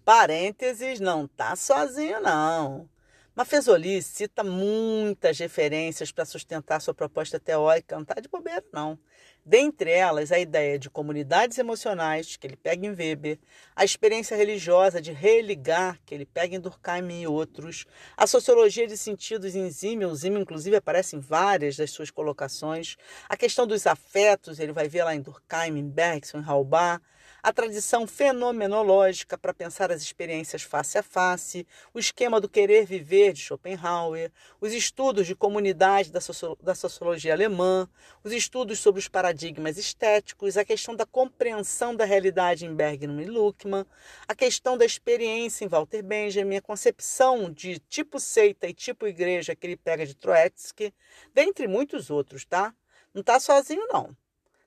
Parênteses, 0.06 1.00
não 1.00 1.26
tá 1.26 1.56
sozinho 1.56 2.20
não. 2.20 2.88
Mafezoli 3.34 4.00
cita 4.00 4.44
muitas 4.44 5.36
referências 5.36 6.12
para 6.12 6.25
sustentar 6.25 6.80
sua 6.80 6.94
proposta 6.94 7.40
teórica, 7.40 7.96
não 7.96 8.02
está 8.02 8.14
de 8.20 8.28
bobeira, 8.28 8.64
não. 8.72 8.96
Dentre 9.44 9.90
elas, 9.90 10.30
a 10.30 10.38
ideia 10.38 10.78
de 10.78 10.88
comunidades 10.88 11.58
emocionais, 11.58 12.36
que 12.36 12.46
ele 12.46 12.56
pega 12.56 12.86
em 12.86 12.94
Weber, 12.94 13.40
a 13.75 13.84
experiência 13.84 14.36
religiosa 14.36 15.02
de 15.02 15.10
religar, 15.10 15.98
que 16.06 16.14
ele 16.14 16.25
pega 16.25 16.54
em 16.54 16.60
Durkheim 16.60 17.22
e 17.22 17.26
outros, 17.26 17.84
a 18.16 18.28
sociologia 18.28 18.86
de 18.86 18.96
sentidos 18.96 19.56
em 19.56 19.69
Zimmel, 19.69 20.14
Zimmel 20.14 20.42
inclusive 20.42 20.76
aparece 20.76 21.16
em 21.16 21.21
várias 21.21 21.76
das 21.76 21.90
suas 21.90 22.12
colocações, 22.12 22.97
a 23.28 23.36
questão 23.36 23.66
dos 23.66 23.88
afetos, 23.88 24.60
ele 24.60 24.73
vai 24.73 24.86
ver 24.86 25.02
lá 25.02 25.16
em 25.16 25.21
Durkheim, 25.21 25.76
em 25.76 25.88
Bergson, 25.88 26.38
em 26.38 26.45
Halbach, 26.45 27.02
a 27.47 27.52
tradição 27.52 28.09
fenomenológica 28.09 29.39
para 29.39 29.54
pensar 29.54 29.93
as 29.93 30.02
experiências 30.02 30.63
face 30.63 30.99
a 30.99 31.02
face, 31.02 31.65
o 31.95 31.99
esquema 32.00 32.41
do 32.41 32.49
querer 32.49 32.85
viver 32.85 33.32
de 33.32 33.41
Schopenhauer, 33.41 34.32
os 34.61 34.73
estudos 34.73 35.28
de 35.28 35.37
comunidade 35.37 36.11
da, 36.11 36.19
da 36.61 36.75
sociologia 36.75 37.32
alemã, 37.32 37.89
os 38.25 38.32
estudos 38.32 38.80
sobre 38.80 38.99
os 38.99 39.06
paradigmas 39.06 39.78
estéticos, 39.78 40.56
a 40.56 40.65
questão 40.65 40.97
da 40.97 41.06
compreensão 41.06 41.95
da 41.95 42.04
realidade 42.04 42.67
em 42.67 42.75
Bergman 42.75 43.25
e 43.25 43.30
Luckmann, 43.30 43.87
a 44.26 44.35
questão 44.35 44.76
da 44.76 44.85
experiência 44.85 45.65
em 45.65 45.69
Walter 45.69 46.02
Benjamin, 46.02 46.56
a 46.56 46.61
concepção 46.61 47.49
de 47.49 47.78
tipo 47.78 48.19
seita 48.19 48.67
e 48.67 48.75
tipo 48.75 49.06
igreja 49.06 49.54
que 49.54 49.69
ele 49.69 49.76
pega 49.76 50.04
de 50.04 50.17
Troetsky, 50.17 50.93
dentre 51.32 51.69
muitos 51.69 52.11
outros, 52.11 52.45
tá? 52.45 52.75
Não 53.15 53.21
está 53.21 53.39
sozinho, 53.39 53.87
não. 53.87 54.17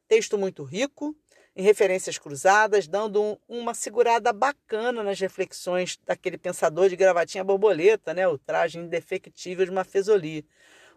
Texto 0.08 0.38
muito 0.38 0.64
rico, 0.64 1.14
em 1.60 1.62
referências 1.62 2.18
cruzadas, 2.18 2.88
dando 2.88 3.22
um, 3.22 3.38
uma 3.50 3.74
segurada 3.74 4.32
bacana 4.32 5.04
nas 5.04 5.20
reflexões 5.20 6.00
daquele 6.06 6.38
pensador 6.38 6.88
de 6.88 6.96
gravatinha 6.96 7.44
borboleta, 7.44 8.14
né, 8.14 8.26
o 8.26 8.38
traje 8.38 8.80
indefectível 8.80 9.66
de 9.66 9.72
Mafezoli. 9.72 10.48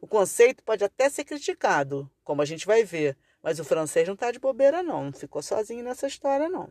O 0.01 0.07
conceito 0.07 0.63
pode 0.63 0.85
até 0.85 1.11
ser 1.11 1.25
criticado, 1.25 2.09
como 2.23 2.43
a 2.43 2.45
gente 2.45 2.65
vai 2.65 2.85
ver, 2.85 3.19
mas 3.43 3.59
o 3.59 3.65
francês 3.65 4.07
não 4.07 4.15
está 4.15 4.31
de 4.31 4.39
bobeira 4.39 4.85
não, 4.85 5.07
não 5.07 5.13
ficou 5.13 5.43
sozinho 5.43 5.83
nessa 5.83 6.07
história 6.07 6.49
não. 6.49 6.69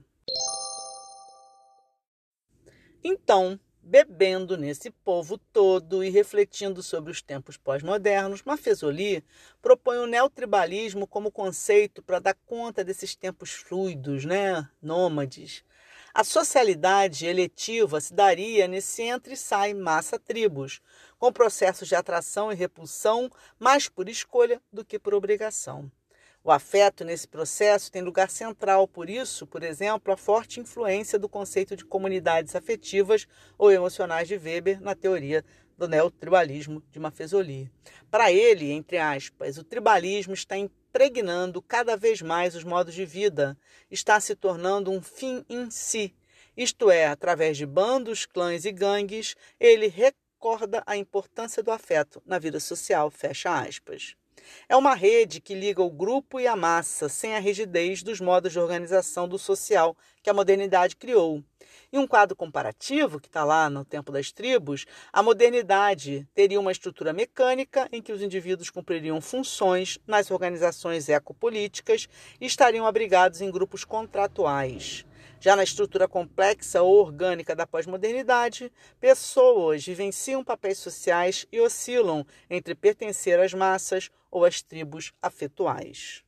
Então, 3.03 3.59
bebendo 3.83 4.57
nesse 4.57 4.91
povo 4.91 5.37
todo 5.37 6.03
e 6.03 6.09
refletindo 6.09 6.83
sobre 6.83 7.11
os 7.11 7.21
tempos 7.21 7.57
pós-modernos, 7.57 8.43
Mafezoli 8.43 9.23
propõe 9.61 9.97
o 9.97 10.07
neotribalismo 10.07 11.07
como 11.07 11.31
conceito 11.31 12.01
para 12.01 12.19
dar 12.19 12.35
conta 12.45 12.83
desses 12.83 13.15
tempos 13.15 13.51
fluidos, 13.51 14.25
né, 14.25 14.67
nômades. 14.81 15.63
A 16.13 16.23
socialidade 16.23 17.25
eletiva 17.25 18.01
se 18.01 18.13
daria 18.13 18.67
nesse 18.67 19.01
entre 19.03 19.33
e 19.33 19.37
sai 19.37 19.73
massa-tribos, 19.73 20.81
com 21.17 21.31
processos 21.31 21.87
de 21.87 21.95
atração 21.95 22.51
e 22.51 22.55
repulsão 22.55 23.29
mais 23.57 23.87
por 23.87 24.09
escolha 24.09 24.61
do 24.71 24.83
que 24.83 24.99
por 24.99 25.13
obrigação. 25.13 25.89
O 26.43 26.49
afeto 26.49 27.03
nesse 27.03 27.27
processo 27.27 27.91
tem 27.91 28.01
lugar 28.01 28.31
central, 28.31 28.87
por 28.87 29.11
isso, 29.11 29.45
por 29.45 29.61
exemplo, 29.61 30.11
a 30.11 30.17
forte 30.17 30.59
influência 30.59 31.19
do 31.19 31.29
conceito 31.29 31.75
de 31.75 31.85
comunidades 31.85 32.55
afetivas 32.55 33.27
ou 33.59 33.71
emocionais 33.71 34.27
de 34.27 34.37
Weber 34.37 34.81
na 34.81 34.95
teoria 34.95 35.45
do 35.77 35.87
neotribalismo 35.87 36.81
de 36.89 36.99
Mafezoli. 36.99 37.71
Para 38.09 38.31
ele, 38.31 38.71
entre 38.71 38.97
aspas, 38.97 39.59
o 39.59 39.63
tribalismo 39.63 40.33
está 40.33 40.57
impregnando 40.57 41.61
cada 41.61 41.95
vez 41.95 42.23
mais 42.23 42.55
os 42.55 42.63
modos 42.63 42.95
de 42.95 43.05
vida, 43.05 43.55
está 43.91 44.19
se 44.19 44.35
tornando 44.35 44.89
um 44.89 44.99
fim 44.99 45.45
em 45.47 45.69
si. 45.69 46.15
Isto 46.57 46.89
é, 46.89 47.05
através 47.05 47.55
de 47.55 47.67
bandos, 47.67 48.25
clãs 48.25 48.65
e 48.65 48.71
gangues, 48.71 49.35
ele 49.59 49.87
recorda 49.87 50.81
a 50.87 50.97
importância 50.97 51.61
do 51.61 51.69
afeto 51.71 52.19
na 52.25 52.39
vida 52.39 52.59
social, 52.59 53.11
fecha 53.11 53.61
aspas. 53.61 54.15
É 54.67 54.75
uma 54.75 54.95
rede 54.95 55.41
que 55.41 55.53
liga 55.53 55.81
o 55.81 55.89
grupo 55.89 56.39
e 56.39 56.47
a 56.47 56.55
massa, 56.55 57.09
sem 57.09 57.35
a 57.35 57.39
rigidez 57.39 58.03
dos 58.03 58.19
modos 58.19 58.51
de 58.51 58.59
organização 58.59 59.27
do 59.27 59.37
social 59.37 59.95
que 60.21 60.29
a 60.29 60.33
modernidade 60.33 60.95
criou. 60.95 61.43
Em 61.93 61.97
um 61.97 62.07
quadro 62.07 62.35
comparativo, 62.35 63.19
que 63.19 63.27
está 63.27 63.43
lá 63.43 63.69
no 63.69 63.83
Tempo 63.83 64.11
das 64.11 64.31
Tribos, 64.31 64.85
a 65.11 65.21
modernidade 65.21 66.27
teria 66.33 66.59
uma 66.59 66.71
estrutura 66.71 67.11
mecânica 67.11 67.89
em 67.91 68.01
que 68.01 68.13
os 68.13 68.21
indivíduos 68.21 68.69
cumpririam 68.69 69.19
funções 69.19 69.99
nas 70.07 70.31
organizações 70.31 71.09
ecopolíticas 71.09 72.07
e 72.39 72.45
estariam 72.45 72.85
abrigados 72.85 73.41
em 73.41 73.51
grupos 73.51 73.83
contratuais. 73.83 75.05
Já 75.39 75.55
na 75.55 75.63
estrutura 75.63 76.07
complexa 76.07 76.83
ou 76.83 76.99
orgânica 76.99 77.55
da 77.55 77.65
pós-modernidade, 77.65 78.71
pessoas 78.99 79.83
vivenciam 79.83 80.43
papéis 80.43 80.77
sociais 80.77 81.47
e 81.51 81.59
oscilam 81.59 82.25
entre 82.47 82.75
pertencer 82.75 83.39
às 83.39 83.51
massas 83.51 84.11
ou 84.31 84.45
às 84.45 84.61
tribos 84.61 85.11
afetuais. 85.21 86.23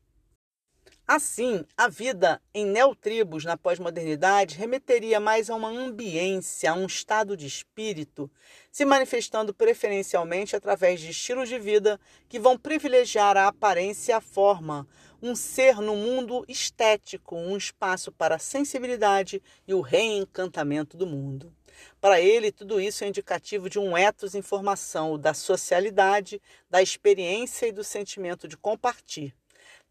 Assim, 1.05 1.65
a 1.75 1.89
vida 1.89 2.41
em 2.53 2.65
neotribos 2.65 3.43
na 3.43 3.57
pós-modernidade 3.57 4.57
remeteria 4.57 5.19
mais 5.19 5.49
a 5.49 5.55
uma 5.55 5.67
ambiência, 5.67 6.71
a 6.71 6.73
um 6.73 6.85
estado 6.85 7.35
de 7.35 7.45
espírito, 7.45 8.31
se 8.71 8.85
manifestando 8.85 9.53
preferencialmente 9.53 10.55
através 10.55 11.01
de 11.01 11.11
estilos 11.11 11.49
de 11.49 11.59
vida 11.59 11.99
que 12.29 12.39
vão 12.39 12.57
privilegiar 12.57 13.35
a 13.35 13.47
aparência 13.49 14.13
e 14.13 14.15
a 14.15 14.21
forma, 14.21 14.87
um 15.21 15.35
ser 15.35 15.81
no 15.81 15.95
mundo 15.95 16.45
estético, 16.47 17.35
um 17.35 17.57
espaço 17.57 18.09
para 18.09 18.35
a 18.35 18.39
sensibilidade 18.39 19.43
e 19.67 19.73
o 19.73 19.81
reencantamento 19.81 20.95
do 20.95 21.05
mundo. 21.05 21.53
Para 21.99 22.19
ele, 22.19 22.51
tudo 22.51 22.79
isso 22.79 23.03
é 23.03 23.07
indicativo 23.07 23.69
de 23.69 23.79
um 23.79 23.97
ethos 23.97 24.35
em 24.35 24.41
formação, 24.41 25.17
da 25.17 25.33
socialidade, 25.33 26.41
da 26.69 26.81
experiência 26.81 27.67
e 27.67 27.71
do 27.71 27.83
sentimento 27.83 28.47
de 28.47 28.57
compartilhar. 28.57 29.33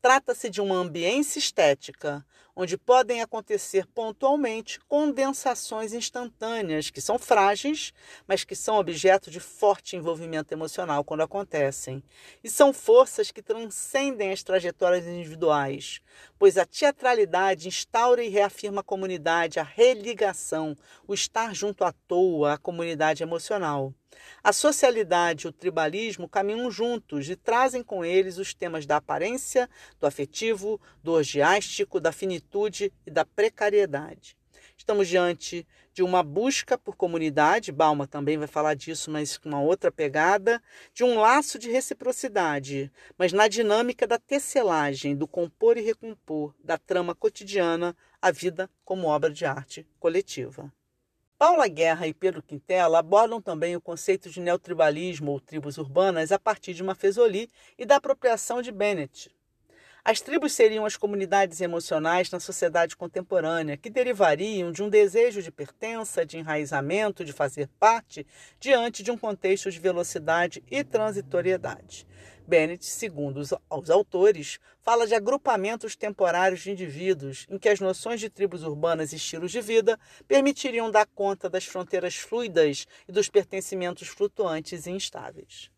Trata-se 0.00 0.50
de 0.50 0.60
uma 0.60 0.74
ambiência 0.74 1.38
estética, 1.38 2.26
onde 2.54 2.76
podem 2.76 3.22
acontecer 3.22 3.86
pontualmente 3.86 4.78
condensações 4.80 5.92
instantâneas, 5.92 6.90
que 6.90 7.00
são 7.00 7.18
frágeis, 7.18 7.92
mas 8.26 8.44
que 8.44 8.54
são 8.54 8.76
objeto 8.76 9.30
de 9.30 9.40
forte 9.40 9.96
envolvimento 9.96 10.52
emocional 10.52 11.02
quando 11.02 11.22
acontecem. 11.22 12.02
E 12.44 12.50
são 12.50 12.72
forças 12.72 13.30
que 13.30 13.42
transcendem 13.42 14.32
as 14.32 14.42
trajetórias 14.42 15.06
individuais, 15.06 16.00
pois 16.38 16.58
a 16.58 16.66
teatralidade 16.66 17.68
instaura 17.68 18.22
e 18.22 18.28
reafirma 18.28 18.80
a 18.80 18.84
comunidade, 18.84 19.58
a 19.58 19.62
religação, 19.62 20.76
o 21.06 21.14
estar 21.14 21.54
junto 21.54 21.84
à 21.84 21.92
toa, 21.92 22.54
a 22.54 22.58
comunidade 22.58 23.22
emocional. 23.22 23.94
A 24.42 24.52
socialidade 24.52 25.46
e 25.46 25.48
o 25.48 25.52
tribalismo 25.52 26.28
caminham 26.28 26.70
juntos 26.70 27.28
e 27.28 27.36
trazem 27.36 27.82
com 27.82 28.04
eles 28.04 28.38
os 28.38 28.52
temas 28.52 28.86
da 28.86 28.96
aparência, 28.96 29.68
do 30.00 30.06
afetivo, 30.06 30.80
do 31.02 31.12
orgiástico, 31.12 32.00
da 32.00 32.12
finitude 32.12 32.92
e 33.06 33.10
da 33.10 33.24
precariedade. 33.24 34.36
Estamos 34.76 35.06
diante 35.06 35.66
de 35.92 36.02
uma 36.02 36.22
busca 36.22 36.76
por 36.76 36.96
comunidade, 36.96 37.70
Balma 37.70 38.06
também 38.06 38.38
vai 38.38 38.48
falar 38.48 38.74
disso, 38.74 39.10
mas 39.10 39.38
com 39.38 39.48
uma 39.48 39.60
outra 39.60 39.92
pegada, 39.92 40.60
de 40.92 41.04
um 41.04 41.20
laço 41.20 41.58
de 41.58 41.70
reciprocidade, 41.70 42.90
mas 43.16 43.32
na 43.32 43.46
dinâmica 43.46 44.06
da 44.06 44.18
tecelagem, 44.18 45.14
do 45.14 45.28
compor 45.28 45.76
e 45.76 45.82
recompor, 45.82 46.54
da 46.64 46.78
trama 46.78 47.14
cotidiana, 47.14 47.96
a 48.20 48.30
vida 48.30 48.68
como 48.84 49.06
obra 49.06 49.30
de 49.30 49.44
arte 49.44 49.86
coletiva. 50.00 50.72
Paula 51.42 51.66
Guerra 51.66 52.06
e 52.06 52.14
Pedro 52.14 52.40
Quintela 52.40 53.00
abordam 53.00 53.42
também 53.42 53.74
o 53.74 53.80
conceito 53.80 54.30
de 54.30 54.38
neotribalismo 54.38 55.32
ou 55.32 55.40
tribos 55.40 55.76
urbanas 55.76 56.30
a 56.30 56.38
partir 56.38 56.72
de 56.72 56.84
Mafezoli 56.84 57.50
e 57.76 57.84
da 57.84 57.96
apropriação 57.96 58.62
de 58.62 58.70
Bennett. 58.70 59.28
As 60.04 60.20
tribos 60.20 60.52
seriam 60.52 60.86
as 60.86 60.96
comunidades 60.96 61.60
emocionais 61.60 62.30
na 62.30 62.38
sociedade 62.38 62.96
contemporânea, 62.96 63.76
que 63.76 63.90
derivariam 63.90 64.70
de 64.70 64.84
um 64.84 64.88
desejo 64.88 65.42
de 65.42 65.50
pertença, 65.50 66.24
de 66.24 66.38
enraizamento, 66.38 67.24
de 67.24 67.32
fazer 67.32 67.68
parte, 67.80 68.24
diante 68.60 69.02
de 69.02 69.10
um 69.10 69.18
contexto 69.18 69.68
de 69.68 69.80
velocidade 69.80 70.62
e 70.70 70.84
transitoriedade. 70.84 72.06
Bennett, 72.46 72.84
segundo 72.84 73.38
os, 73.38 73.52
os 73.70 73.90
autores, 73.90 74.58
fala 74.80 75.06
de 75.06 75.14
agrupamentos 75.14 75.96
temporários 75.96 76.60
de 76.60 76.70
indivíduos, 76.70 77.46
em 77.48 77.58
que 77.58 77.68
as 77.68 77.80
noções 77.80 78.20
de 78.20 78.28
tribos 78.28 78.62
urbanas 78.62 79.12
e 79.12 79.16
estilos 79.16 79.52
de 79.52 79.60
vida 79.60 79.98
permitiriam 80.26 80.90
dar 80.90 81.06
conta 81.06 81.48
das 81.48 81.64
fronteiras 81.64 82.16
fluidas 82.16 82.86
e 83.08 83.12
dos 83.12 83.28
pertencimentos 83.28 84.08
flutuantes 84.08 84.86
e 84.86 84.90
instáveis. 84.90 85.70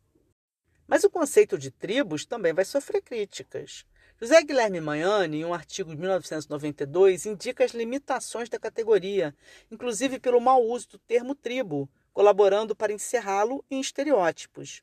Mas 0.87 1.05
o 1.05 1.11
conceito 1.11 1.59
de 1.59 1.71
tribos 1.71 2.27
também 2.27 2.53
vai 2.53 2.65
sofrer 2.65 3.03
críticas. 3.03 3.87
José 4.21 4.43
Guilherme 4.43 4.81
Manhani, 4.81 5.39
em 5.39 5.45
um 5.45 5.53
artigo 5.53 5.91
de 5.91 5.97
1992, 5.97 7.27
indica 7.27 7.65
as 7.65 7.73
limitações 7.73 8.49
da 8.49 8.59
categoria, 8.59 9.35
inclusive 9.71 10.21
pelo 10.21 10.41
mau 10.41 10.63
uso 10.63 10.91
do 10.91 10.99
termo 10.99 11.35
tribo, 11.35 11.91
colaborando 12.13 12.77
para 12.77 12.93
encerrá-lo 12.93 13.65
em 13.71 13.81
estereótipos. 13.81 14.83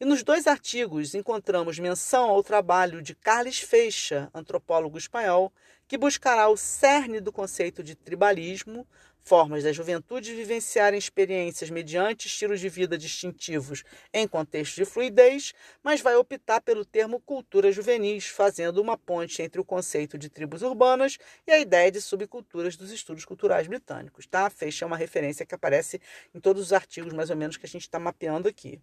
E 0.00 0.04
nos 0.04 0.22
dois 0.22 0.46
artigos 0.46 1.14
encontramos 1.14 1.78
menção 1.78 2.30
ao 2.30 2.42
trabalho 2.42 3.02
de 3.02 3.14
Carles 3.14 3.60
Feixa, 3.60 4.30
antropólogo 4.34 4.98
espanhol, 4.98 5.52
que 5.86 5.98
buscará 5.98 6.48
o 6.48 6.56
cerne 6.56 7.20
do 7.20 7.32
conceito 7.32 7.82
de 7.82 7.94
tribalismo, 7.94 8.86
formas 9.22 9.64
da 9.64 9.72
juventude 9.72 10.34
vivenciarem 10.34 10.98
experiências 10.98 11.70
mediante 11.70 12.26
estilos 12.26 12.60
de 12.60 12.68
vida 12.68 12.96
distintivos 12.96 13.84
em 14.12 14.26
contexto 14.26 14.76
de 14.76 14.84
fluidez, 14.84 15.52
mas 15.82 16.00
vai 16.00 16.16
optar 16.16 16.60
pelo 16.60 16.84
termo 16.84 17.20
cultura 17.20 17.70
juvenis, 17.70 18.26
fazendo 18.26 18.78
uma 18.80 18.96
ponte 18.96 19.42
entre 19.42 19.60
o 19.60 19.64
conceito 19.64 20.18
de 20.18 20.28
tribos 20.28 20.62
urbanas 20.62 21.18
e 21.46 21.52
a 21.52 21.58
ideia 21.58 21.90
de 21.90 22.00
subculturas 22.00 22.76
dos 22.76 22.90
estudos 22.90 23.24
culturais 23.24 23.66
britânicos. 23.66 24.26
Tá? 24.26 24.48
Feixa 24.50 24.84
é 24.84 24.86
uma 24.86 24.96
referência 24.96 25.46
que 25.46 25.54
aparece 25.54 26.00
em 26.34 26.40
todos 26.40 26.62
os 26.62 26.72
artigos, 26.72 27.12
mais 27.12 27.30
ou 27.30 27.36
menos, 27.36 27.56
que 27.56 27.66
a 27.66 27.68
gente 27.68 27.82
está 27.82 27.98
mapeando 27.98 28.48
aqui. 28.48 28.80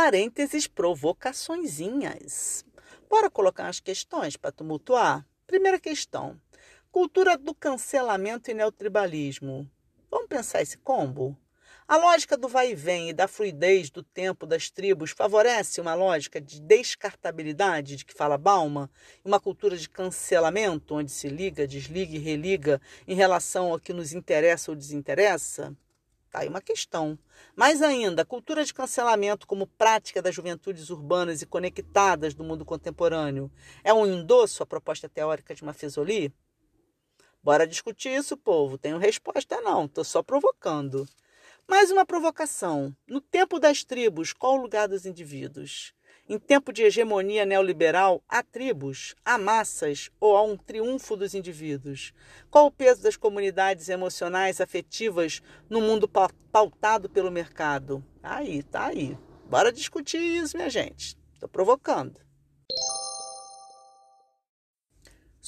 Parênteses 0.00 0.66
provocaçõezinhas. 0.66 2.64
Bora 3.06 3.28
colocar 3.28 3.68
as 3.68 3.80
questões 3.80 4.34
para 4.34 4.50
tumultuar? 4.50 5.26
Primeira 5.46 5.78
questão: 5.78 6.40
cultura 6.90 7.36
do 7.36 7.54
cancelamento 7.54 8.50
e 8.50 8.54
neotribalismo. 8.54 9.70
Vamos 10.10 10.26
pensar 10.26 10.62
esse 10.62 10.78
combo? 10.78 11.36
A 11.86 11.98
lógica 11.98 12.34
do 12.34 12.48
vai 12.48 12.70
e 12.70 12.74
vem 12.74 13.10
e 13.10 13.12
da 13.12 13.28
fluidez 13.28 13.90
do 13.90 14.02
tempo 14.02 14.46
das 14.46 14.70
tribos 14.70 15.10
favorece 15.10 15.82
uma 15.82 15.92
lógica 15.92 16.40
de 16.40 16.62
descartabilidade, 16.62 17.96
de 17.96 18.06
que 18.06 18.14
fala 18.14 18.38
Bauman, 18.38 18.88
uma 19.22 19.38
cultura 19.38 19.76
de 19.76 19.86
cancelamento, 19.86 20.94
onde 20.94 21.12
se 21.12 21.28
liga, 21.28 21.68
desliga 21.68 22.16
e 22.16 22.18
religa 22.18 22.80
em 23.06 23.14
relação 23.14 23.70
ao 23.70 23.78
que 23.78 23.92
nos 23.92 24.14
interessa 24.14 24.70
ou 24.70 24.74
desinteressa? 24.74 25.76
Tá 26.30 26.40
aí 26.40 26.48
uma 26.48 26.60
questão. 26.60 27.18
Mais 27.56 27.82
ainda, 27.82 28.22
a 28.22 28.24
cultura 28.24 28.64
de 28.64 28.72
cancelamento 28.72 29.48
como 29.48 29.66
prática 29.66 30.22
das 30.22 30.32
juventudes 30.32 30.88
urbanas 30.88 31.42
e 31.42 31.46
conectadas 31.46 32.34
do 32.34 32.44
mundo 32.44 32.64
contemporâneo 32.64 33.50
é 33.82 33.92
um 33.92 34.06
endosso 34.06 34.62
à 34.62 34.66
proposta 34.66 35.08
teórica 35.08 35.56
de 35.56 35.64
Mafezoli? 35.64 36.32
Bora 37.42 37.66
discutir 37.66 38.10
isso, 38.10 38.36
povo. 38.36 38.78
Tenho 38.78 38.96
resposta 38.96 39.60
não, 39.60 39.86
estou 39.86 40.04
só 40.04 40.22
provocando. 40.22 41.08
Mais 41.66 41.90
uma 41.90 42.06
provocação. 42.06 42.94
No 43.08 43.20
tempo 43.20 43.58
das 43.58 43.82
tribos, 43.82 44.32
qual 44.32 44.54
o 44.54 44.62
lugar 44.62 44.86
dos 44.86 45.06
indivíduos? 45.06 45.92
Em 46.32 46.38
tempo 46.38 46.72
de 46.72 46.84
hegemonia 46.84 47.44
neoliberal, 47.44 48.22
há 48.28 48.40
tribos, 48.40 49.16
há 49.24 49.36
massas 49.36 50.12
ou 50.20 50.36
há 50.36 50.42
um 50.44 50.56
triunfo 50.56 51.16
dos 51.16 51.34
indivíduos? 51.34 52.12
Qual 52.48 52.66
o 52.66 52.70
peso 52.70 53.02
das 53.02 53.16
comunidades 53.16 53.88
emocionais 53.88 54.60
afetivas 54.60 55.42
no 55.68 55.80
mundo 55.80 56.08
pautado 56.52 57.10
pelo 57.10 57.32
mercado? 57.32 58.04
Tá 58.22 58.36
aí, 58.36 58.62
tá 58.62 58.86
aí. 58.86 59.18
Bora 59.48 59.72
discutir 59.72 60.18
isso, 60.18 60.56
minha 60.56 60.70
gente. 60.70 61.18
Estou 61.34 61.48
provocando. 61.48 62.20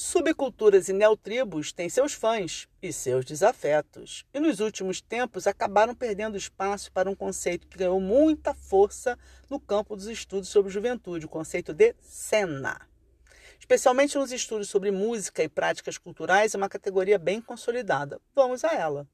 Subculturas 0.05 0.89
e 0.89 0.93
neotribos 0.93 1.73
têm 1.73 1.89
seus 1.89 2.13
fãs 2.13 2.67
e 2.83 2.93
seus 2.93 3.25
desafetos, 3.25 4.27
e 4.35 4.41
nos 4.41 4.59
últimos 4.59 5.01
tempos 5.01 5.47
acabaram 5.47 5.95
perdendo 5.95 6.37
espaço 6.37 6.91
para 6.91 7.09
um 7.09 7.15
conceito 7.15 7.69
que 7.69 7.79
ganhou 7.79 8.01
muita 8.01 8.53
força 8.53 9.17
no 9.49 9.61
campo 9.61 9.95
dos 9.95 10.09
estudos 10.09 10.49
sobre 10.49 10.73
juventude, 10.73 11.27
o 11.27 11.29
conceito 11.29 11.73
de 11.73 11.95
cena. 12.01 12.81
Especialmente 13.61 14.19
nos 14.19 14.33
estudos 14.33 14.69
sobre 14.69 14.91
música 14.91 15.45
e 15.45 15.49
práticas 15.49 15.97
culturais, 15.97 16.53
é 16.53 16.59
uma 16.59 16.69
categoria 16.69 17.17
bem 17.17 17.41
consolidada. 17.41 18.21
Vamos 18.35 18.65
a 18.65 18.75
ela. 18.75 19.07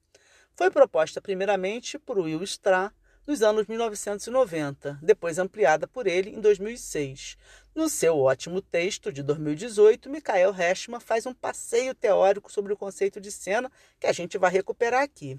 Foi 0.56 0.70
proposta 0.70 1.20
primeiramente 1.20 1.98
por 1.98 2.18
Will 2.18 2.42
Straw 2.44 2.90
nos 3.28 3.42
anos 3.42 3.66
1990, 3.66 4.98
depois 5.02 5.38
ampliada 5.38 5.86
por 5.86 6.06
ele 6.06 6.30
em 6.30 6.40
2006. 6.40 7.36
No 7.74 7.86
seu 7.86 8.18
ótimo 8.18 8.62
texto 8.62 9.12
de 9.12 9.22
2018, 9.22 10.08
Michael 10.08 10.54
Heschman 10.58 10.98
faz 10.98 11.26
um 11.26 11.34
passeio 11.34 11.94
teórico 11.94 12.50
sobre 12.50 12.72
o 12.72 12.76
conceito 12.76 13.20
de 13.20 13.30
cena 13.30 13.70
que 14.00 14.06
a 14.06 14.14
gente 14.14 14.38
vai 14.38 14.50
recuperar 14.50 15.02
aqui. 15.02 15.38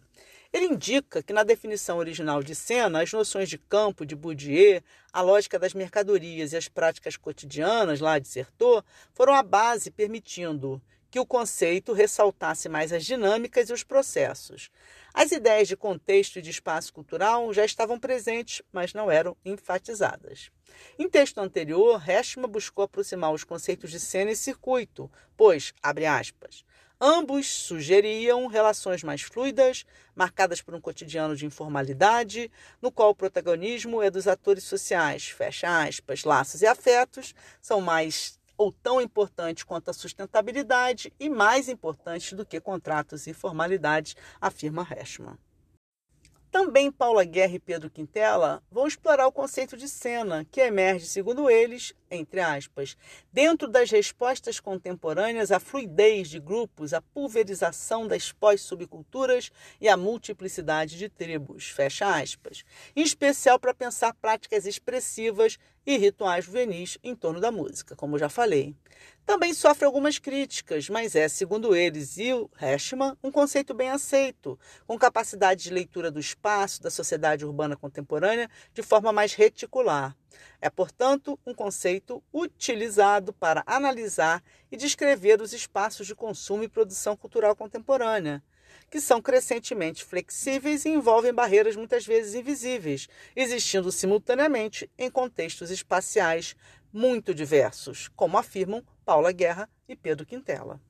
Ele 0.53 0.65
indica 0.65 1.23
que 1.23 1.33
na 1.33 1.41
definição 1.41 1.97
original 1.97 2.43
de 2.43 2.53
cena, 2.53 3.01
as 3.01 3.11
noções 3.11 3.49
de 3.49 3.57
campo 3.57 4.05
de 4.05 4.15
Bourdieu, 4.15 4.83
a 5.11 5.21
lógica 5.21 5.57
das 5.57 5.73
mercadorias 5.73 6.53
e 6.53 6.57
as 6.57 6.67
práticas 6.67 7.17
cotidianas, 7.17 7.99
lá 7.99 8.19
de 8.19 8.27
Sertor, 8.27 8.83
foram 9.15 9.33
a 9.33 9.41
base 9.41 9.89
permitindo 9.89 10.79
que 11.09 11.19
o 11.19 11.25
conceito 11.25 11.93
ressaltasse 11.93 12.69
mais 12.69 12.93
as 12.93 13.05
dinâmicas 13.05 13.69
e 13.69 13.73
os 13.73 13.83
processos. 13.83 14.69
As 15.13 15.31
ideias 15.31 15.67
de 15.67 15.75
contexto 15.75 16.37
e 16.37 16.41
de 16.41 16.49
espaço 16.49 16.93
cultural 16.93 17.51
já 17.53 17.65
estavam 17.65 17.99
presentes, 17.99 18.61
mas 18.71 18.93
não 18.93 19.09
eram 19.09 19.35
enfatizadas. 19.43 20.51
Em 20.97 21.09
texto 21.09 21.39
anterior, 21.39 22.01
Heschman 22.07 22.47
buscou 22.47 22.85
aproximar 22.85 23.33
os 23.33 23.43
conceitos 23.43 23.89
de 23.89 23.99
cena 23.99 24.31
e 24.31 24.35
circuito, 24.35 25.11
pois, 25.35 25.73
abre 25.81 26.05
aspas, 26.05 26.63
Ambos 27.01 27.47
sugeriam 27.47 28.45
relações 28.47 29.03
mais 29.03 29.21
fluidas, 29.21 29.85
marcadas 30.13 30.61
por 30.61 30.75
um 30.75 30.81
cotidiano 30.81 31.33
de 31.33 31.45
informalidade, 31.45 32.51
no 32.81 32.91
qual 32.91 33.11
o 33.11 33.15
protagonismo 33.15 34.01
é 34.01 34.11
dos 34.11 34.27
atores 34.27 34.65
sociais, 34.65 35.29
fecha 35.29 35.81
aspas, 35.81 36.25
laços 36.25 36.61
e 36.61 36.67
afetos, 36.67 37.33
são 37.61 37.79
mais 37.79 38.37
ou 38.59 38.73
tão 38.73 38.99
importantes 38.99 39.63
quanto 39.63 39.89
a 39.89 39.93
sustentabilidade 39.93 41.13
e 41.17 41.29
mais 41.29 41.69
importantes 41.69 42.33
do 42.33 42.45
que 42.45 42.59
contratos 42.59 43.25
e 43.25 43.33
formalidades, 43.33 44.17
afirma 44.41 44.83
Reshman. 44.83 45.37
Também 46.51 46.91
Paula 46.91 47.23
Guerra 47.23 47.53
e 47.53 47.59
Pedro 47.59 47.89
Quintela 47.89 48.61
vão 48.69 48.85
explorar 48.85 49.27
o 49.27 49.31
conceito 49.31 49.77
de 49.77 49.87
cena, 49.87 50.45
que 50.51 50.59
emerge, 50.59 51.05
segundo 51.05 51.49
eles, 51.49 51.93
entre 52.11 52.39
aspas, 52.39 52.97
dentro 53.31 53.67
das 53.67 53.91
respostas 53.91 54.59
contemporâneas 54.59 55.51
à 55.51 55.59
fluidez 55.59 56.29
de 56.29 56.39
grupos, 56.39 56.93
à 56.93 57.01
pulverização 57.01 58.07
das 58.07 58.31
pós-subculturas 58.31 59.51
e 59.79 59.87
à 59.87 59.95
multiplicidade 59.95 60.97
de 60.97 61.09
tribos, 61.09 61.69
fecha 61.69 62.19
aspas, 62.19 62.63
em 62.95 63.01
especial 63.01 63.59
para 63.59 63.73
pensar 63.73 64.13
práticas 64.15 64.65
expressivas 64.65 65.57
e 65.85 65.97
rituais 65.97 66.45
juvenis 66.45 66.97
em 67.03 67.15
torno 67.15 67.39
da 67.39 67.51
música, 67.51 67.95
como 67.95 68.19
já 68.19 68.29
falei. 68.29 68.75
Também 69.25 69.53
sofre 69.53 69.85
algumas 69.85 70.17
críticas, 70.17 70.89
mas 70.89 71.15
é, 71.15 71.27
segundo 71.27 71.75
eles 71.75 72.17
e 72.17 72.33
o 72.33 72.49
Heschman, 72.59 73.15
um 73.23 73.31
conceito 73.31 73.73
bem 73.73 73.89
aceito, 73.89 74.59
com 74.87 74.97
capacidade 74.97 75.63
de 75.63 75.69
leitura 75.69 76.09
do 76.09 76.19
espaço 76.19 76.81
da 76.81 76.89
sociedade 76.89 77.45
urbana 77.45 77.75
contemporânea 77.75 78.49
de 78.73 78.81
forma 78.81 79.13
mais 79.13 79.33
reticular. 79.33 80.15
É, 80.61 80.69
portanto, 80.69 81.39
um 81.45 81.53
conceito 81.53 82.23
utilizado 82.33 83.33
para 83.33 83.63
analisar 83.65 84.43
e 84.71 84.77
descrever 84.77 85.41
os 85.41 85.53
espaços 85.53 86.05
de 86.07 86.15
consumo 86.15 86.63
e 86.63 86.69
produção 86.69 87.15
cultural 87.15 87.55
contemporânea, 87.55 88.43
que 88.89 88.99
são 88.99 89.21
crescentemente 89.21 90.03
flexíveis 90.03 90.85
e 90.85 90.89
envolvem 90.89 91.33
barreiras 91.33 91.75
muitas 91.75 92.05
vezes 92.05 92.35
invisíveis, 92.35 93.07
existindo 93.35 93.91
simultaneamente 93.91 94.89
em 94.97 95.09
contextos 95.09 95.69
espaciais 95.71 96.55
muito 96.91 97.33
diversos, 97.33 98.07
como 98.15 98.37
afirmam 98.37 98.83
Paula 99.05 99.31
Guerra 99.31 99.69
e 99.87 99.95
Pedro 99.95 100.25
Quintela. 100.25 100.81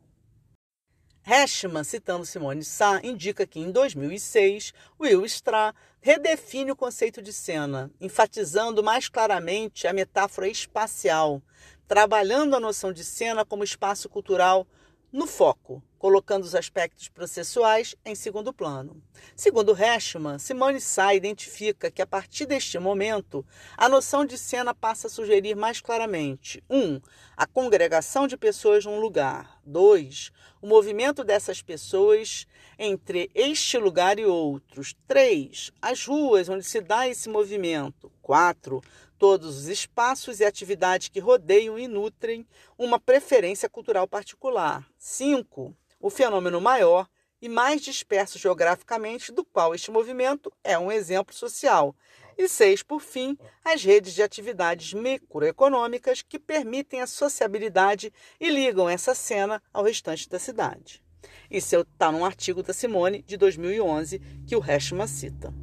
Heschman, 1.29 1.83
citando 1.83 2.25
Simone 2.25 2.63
Sá, 2.63 2.99
indica 3.03 3.45
que 3.45 3.59
em 3.59 3.71
2006, 3.71 4.73
Will 4.99 5.23
Stra 5.25 5.75
redefine 6.01 6.71
o 6.71 6.75
conceito 6.75 7.21
de 7.21 7.31
cena, 7.31 7.91
enfatizando 8.01 8.81
mais 8.81 9.07
claramente 9.07 9.85
a 9.85 9.93
metáfora 9.93 10.47
espacial, 10.47 11.39
trabalhando 11.87 12.55
a 12.55 12.59
noção 12.59 12.91
de 12.91 13.03
cena 13.03 13.45
como 13.45 13.63
espaço 13.63 14.09
cultural 14.09 14.65
no 15.11 15.25
foco, 15.25 15.81
colocando 15.97 16.43
os 16.43 16.55
aspectos 16.55 17.09
processuais 17.09 17.95
em 18.05 18.15
segundo 18.15 18.53
plano. 18.53 19.01
Segundo 19.35 19.75
Heschman, 19.75 20.39
Simone 20.39 20.79
Sá 20.79 21.13
identifica 21.13 21.91
que 21.91 22.01
a 22.01 22.07
partir 22.07 22.45
deste 22.45 22.77
momento, 22.79 23.45
a 23.75 23.89
noção 23.89 24.23
de 24.23 24.37
cena 24.37 24.73
passa 24.73 25.07
a 25.07 25.09
sugerir 25.09 25.55
mais 25.55 25.81
claramente: 25.81 26.63
1. 26.69 26.77
Um, 26.77 27.01
a 27.35 27.45
congregação 27.45 28.27
de 28.27 28.37
pessoas 28.37 28.85
num 28.85 28.99
lugar. 28.99 29.59
2. 29.65 30.31
O 30.61 30.67
movimento 30.67 31.23
dessas 31.23 31.61
pessoas 31.61 32.45
entre 32.79 33.29
este 33.35 33.77
lugar 33.77 34.17
e 34.17 34.25
outros. 34.25 34.95
3. 35.07 35.71
As 35.79 36.05
ruas 36.05 36.49
onde 36.49 36.63
se 36.63 36.81
dá 36.81 37.07
esse 37.07 37.29
movimento. 37.29 38.11
4 38.21 38.81
todos 39.19 39.57
os 39.57 39.67
espaços 39.67 40.39
e 40.39 40.45
atividades 40.45 41.09
que 41.09 41.19
rodeiam 41.19 41.77
e 41.77 41.89
nutrem 41.89 42.47
uma 42.77 42.97
preferência 42.97 43.67
cultural 43.67 44.07
particular. 44.07 44.87
5 44.97 45.75
o 45.99 46.09
fenômeno 46.09 46.61
maior 46.61 47.07
e 47.41 47.49
mais 47.49 47.81
disperso 47.81 48.37
geograficamente, 48.37 49.31
do 49.31 49.43
qual 49.43 49.73
este 49.73 49.91
movimento 49.91 50.51
é 50.63 50.77
um 50.77 50.91
exemplo 50.91 51.33
social. 51.33 51.95
E 52.37 52.47
seis, 52.47 52.81
por 52.81 53.01
fim, 53.01 53.37
as 53.63 53.83
redes 53.83 54.13
de 54.13 54.23
atividades 54.23 54.93
microeconômicas 54.93 56.21
que 56.21 56.39
permitem 56.39 57.01
a 57.01 57.07
sociabilidade 57.07 58.13
e 58.39 58.49
ligam 58.49 58.89
essa 58.89 59.13
cena 59.13 59.61
ao 59.73 59.83
restante 59.83 60.27
da 60.29 60.39
cidade. 60.39 61.03
Isso 61.49 61.75
está 61.77 62.11
num 62.11 62.25
artigo 62.25 62.61
da 62.61 62.73
Simone 62.73 63.21
de 63.21 63.37
2011 63.37 64.19
que 64.47 64.55
o 64.55 64.63
Heschman 64.63 65.07
cita. 65.07 65.53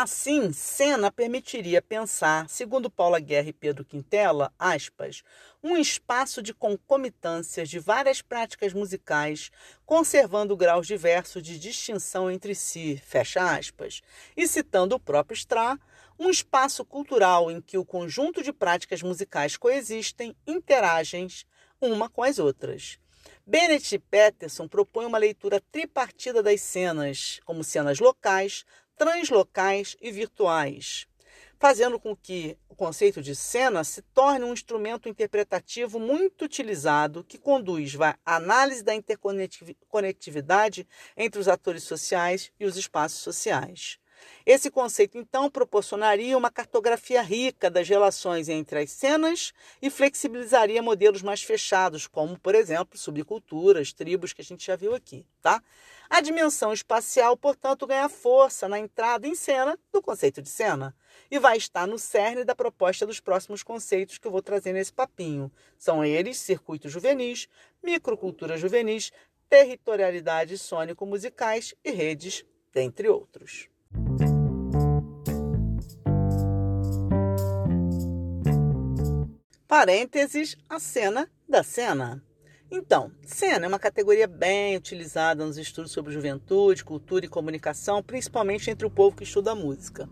Assim, 0.00 0.52
cena 0.52 1.10
permitiria 1.10 1.82
pensar, 1.82 2.48
segundo 2.48 2.88
Paula 2.88 3.18
Guerra 3.18 3.48
e 3.48 3.52
Pedro 3.52 3.84
Quintela, 3.84 4.54
aspas, 4.56 5.24
um 5.60 5.76
espaço 5.76 6.40
de 6.40 6.54
concomitâncias 6.54 7.68
de 7.68 7.80
várias 7.80 8.22
práticas 8.22 8.72
musicais, 8.72 9.50
conservando 9.84 10.56
graus 10.56 10.86
diversos 10.86 11.42
de 11.42 11.58
distinção 11.58 12.30
entre 12.30 12.54
si, 12.54 12.96
fecha 13.04 13.42
aspas, 13.42 14.00
e 14.36 14.46
citando 14.46 14.94
o 14.94 15.00
próprio 15.00 15.36
Stra, 15.36 15.76
um 16.16 16.30
espaço 16.30 16.84
cultural 16.84 17.50
em 17.50 17.60
que 17.60 17.76
o 17.76 17.84
conjunto 17.84 18.40
de 18.40 18.52
práticas 18.52 19.02
musicais 19.02 19.56
coexistem, 19.56 20.36
interagem 20.46 21.26
uma 21.80 22.08
com 22.08 22.22
as 22.22 22.38
outras. 22.38 23.00
Bennett 23.50 23.98
Peterson 24.10 24.68
propõe 24.68 25.06
uma 25.06 25.16
leitura 25.16 25.58
tripartida 25.72 26.42
das 26.42 26.60
cenas, 26.60 27.40
como 27.46 27.64
cenas 27.64 27.98
locais, 27.98 28.62
translocais 28.94 29.96
e 30.02 30.10
virtuais, 30.10 31.06
fazendo 31.58 31.98
com 31.98 32.14
que 32.14 32.58
o 32.68 32.74
conceito 32.74 33.22
de 33.22 33.34
cena 33.34 33.82
se 33.84 34.02
torne 34.02 34.44
um 34.44 34.52
instrumento 34.52 35.08
interpretativo 35.08 35.98
muito 35.98 36.44
utilizado 36.44 37.24
que 37.24 37.38
conduz 37.38 37.96
à 37.98 38.18
análise 38.26 38.84
da 38.84 38.94
interconectividade 38.94 40.86
entre 41.16 41.40
os 41.40 41.48
atores 41.48 41.84
sociais 41.84 42.52
e 42.60 42.66
os 42.66 42.76
espaços 42.76 43.20
sociais. 43.20 43.98
Esse 44.44 44.70
conceito, 44.70 45.18
então, 45.18 45.50
proporcionaria 45.50 46.36
uma 46.36 46.50
cartografia 46.50 47.22
rica 47.22 47.70
das 47.70 47.88
relações 47.88 48.48
entre 48.48 48.80
as 48.80 48.90
cenas 48.90 49.52
e 49.80 49.90
flexibilizaria 49.90 50.82
modelos 50.82 51.22
mais 51.22 51.42
fechados, 51.42 52.06
como, 52.06 52.38
por 52.38 52.54
exemplo, 52.54 52.98
subculturas, 52.98 53.92
tribos, 53.92 54.32
que 54.32 54.40
a 54.40 54.44
gente 54.44 54.66
já 54.66 54.76
viu 54.76 54.94
aqui, 54.94 55.26
tá? 55.42 55.62
A 56.10 56.22
dimensão 56.22 56.72
espacial, 56.72 57.36
portanto, 57.36 57.86
ganha 57.86 58.08
força 58.08 58.66
na 58.66 58.78
entrada 58.78 59.26
em 59.26 59.34
cena 59.34 59.78
do 59.92 60.00
conceito 60.00 60.40
de 60.40 60.48
cena 60.48 60.96
e 61.30 61.38
vai 61.38 61.58
estar 61.58 61.86
no 61.86 61.98
cerne 61.98 62.44
da 62.44 62.54
proposta 62.54 63.06
dos 63.06 63.20
próximos 63.20 63.62
conceitos 63.62 64.16
que 64.16 64.26
eu 64.26 64.30
vou 64.30 64.40
trazer 64.40 64.72
nesse 64.72 64.92
papinho. 64.92 65.52
São 65.76 66.02
eles 66.02 66.38
circuitos 66.38 66.90
juvenis, 66.90 67.46
microculturas 67.82 68.58
juvenis, 68.58 69.12
territorialidade 69.50 70.56
sônico-musicais 70.56 71.74
e 71.84 71.90
redes, 71.90 72.44
dentre 72.72 73.08
outros. 73.08 73.68
Parênteses, 79.66 80.56
a 80.68 80.80
cena 80.80 81.30
da 81.48 81.62
cena. 81.62 82.22
Então, 82.70 83.10
cena 83.24 83.64
é 83.64 83.68
uma 83.68 83.78
categoria 83.78 84.26
bem 84.26 84.76
utilizada 84.76 85.42
nos 85.42 85.56
estudos 85.56 85.90
sobre 85.90 86.12
juventude, 86.12 86.84
cultura 86.84 87.24
e 87.24 87.28
comunicação, 87.28 88.02
principalmente 88.02 88.70
entre 88.70 88.86
o 88.86 88.90
povo 88.90 89.16
que 89.16 89.24
estuda 89.24 89.54
música. 89.54 90.06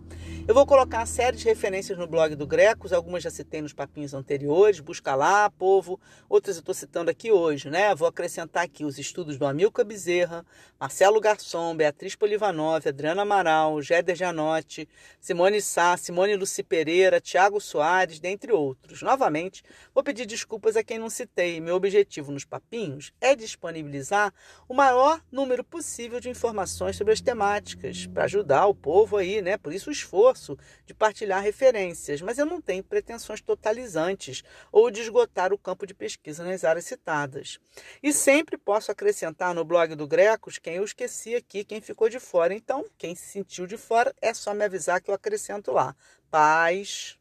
Eu 0.48 0.54
vou 0.54 0.64
colocar 0.64 1.00
uma 1.00 1.06
série 1.06 1.36
de 1.36 1.44
referências 1.44 1.98
no 1.98 2.06
blog 2.06 2.34
do 2.34 2.46
Grecos, 2.46 2.94
algumas 2.94 3.22
já 3.22 3.30
citei 3.30 3.60
nos 3.60 3.74
papinhos 3.74 4.14
anteriores, 4.14 4.80
busca 4.80 5.14
lá, 5.14 5.50
povo, 5.50 6.00
outras 6.30 6.56
eu 6.56 6.60
estou 6.60 6.74
citando 6.74 7.10
aqui 7.10 7.30
hoje, 7.30 7.68
né? 7.68 7.94
Vou 7.94 8.08
acrescentar 8.08 8.64
aqui 8.64 8.86
os 8.86 8.98
estudos 8.98 9.36
do 9.36 9.44
Amilcar 9.44 9.84
Bezerra, 9.84 10.46
Marcelo 10.80 11.20
Garçom, 11.20 11.76
Beatriz 11.76 12.16
Polivanov, 12.16 12.88
Adriana 12.88 13.22
Amaral, 13.22 13.82
Géder 13.82 14.16
Janotti, 14.16 14.88
Simone 15.20 15.60
Sá, 15.60 15.94
Simone 15.98 16.36
Luci 16.36 16.62
Pereira, 16.62 17.20
Tiago 17.20 17.60
Soares, 17.60 18.18
dentre 18.18 18.50
outros. 18.50 19.02
Novamente, 19.02 19.62
vou 19.94 20.02
pedir 20.02 20.24
desculpas 20.24 20.74
a 20.74 20.82
quem 20.82 20.98
não 20.98 21.10
citei. 21.10 21.60
Meu 21.60 21.74
objetivo 21.74 22.32
nos 22.32 22.45
papinhos 22.46 23.12
é 23.20 23.34
disponibilizar 23.34 24.32
o 24.68 24.74
maior 24.74 25.20
número 25.30 25.62
possível 25.62 26.20
de 26.20 26.30
informações 26.30 26.96
sobre 26.96 27.12
as 27.12 27.20
temáticas, 27.20 28.06
para 28.06 28.24
ajudar 28.24 28.66
o 28.66 28.74
povo 28.74 29.16
aí, 29.16 29.42
né? 29.42 29.56
Por 29.58 29.72
isso 29.72 29.90
o 29.90 29.92
esforço 29.92 30.56
de 30.86 30.94
partilhar 30.94 31.42
referências, 31.42 32.22
mas 32.22 32.38
eu 32.38 32.46
não 32.46 32.60
tenho 32.60 32.82
pretensões 32.82 33.40
totalizantes 33.40 34.42
ou 34.72 34.90
de 34.90 35.00
esgotar 35.00 35.52
o 35.52 35.58
campo 35.58 35.86
de 35.86 35.92
pesquisa 35.92 36.44
nas 36.44 36.64
áreas 36.64 36.84
citadas. 36.84 37.58
E 38.02 38.12
sempre 38.12 38.56
posso 38.56 38.90
acrescentar 38.90 39.54
no 39.54 39.64
blog 39.64 39.94
do 39.94 40.06
Grecos 40.06 40.58
quem 40.58 40.76
eu 40.76 40.84
esqueci 40.84 41.34
aqui, 41.34 41.64
quem 41.64 41.80
ficou 41.80 42.08
de 42.08 42.20
fora. 42.20 42.54
Então, 42.54 42.84
quem 42.96 43.14
se 43.14 43.26
sentiu 43.26 43.66
de 43.66 43.76
fora, 43.76 44.14
é 44.20 44.32
só 44.32 44.54
me 44.54 44.64
avisar 44.64 45.00
que 45.00 45.10
eu 45.10 45.14
acrescento 45.14 45.72
lá. 45.72 45.94
Paz. 46.30 47.18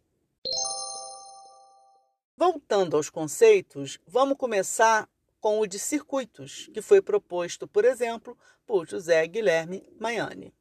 Voltando 2.38 2.98
aos 2.98 3.10
conceitos, 3.10 3.98
vamos 4.06 4.38
começar 4.38 5.08
com 5.46 5.60
o 5.60 5.68
de 5.68 5.78
circuitos, 5.78 6.72
que 6.74 6.82
foi 6.82 7.04
proposto, 7.04 7.68
por 7.68 7.86
exemplo, 7.86 8.36
por 8.66 8.90
José 8.90 9.28
Guilherme 9.28 9.88
Maiani. 10.00 10.52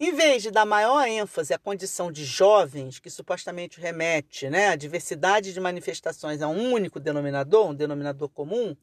Em 0.00 0.12
vez 0.12 0.42
de 0.42 0.50
dar 0.50 0.66
maior 0.66 1.06
ênfase 1.06 1.54
à 1.54 1.58
condição 1.58 2.10
de 2.10 2.24
jovens, 2.24 2.98
que 2.98 3.08
supostamente 3.08 3.80
remete 3.80 4.50
né, 4.50 4.70
à 4.70 4.74
diversidade 4.74 5.52
de 5.52 5.60
manifestações 5.60 6.42
a 6.42 6.48
um 6.48 6.72
único 6.72 6.98
denominador, 6.98 7.68
um 7.68 7.74
denominador 7.76 8.28
comum, 8.28 8.76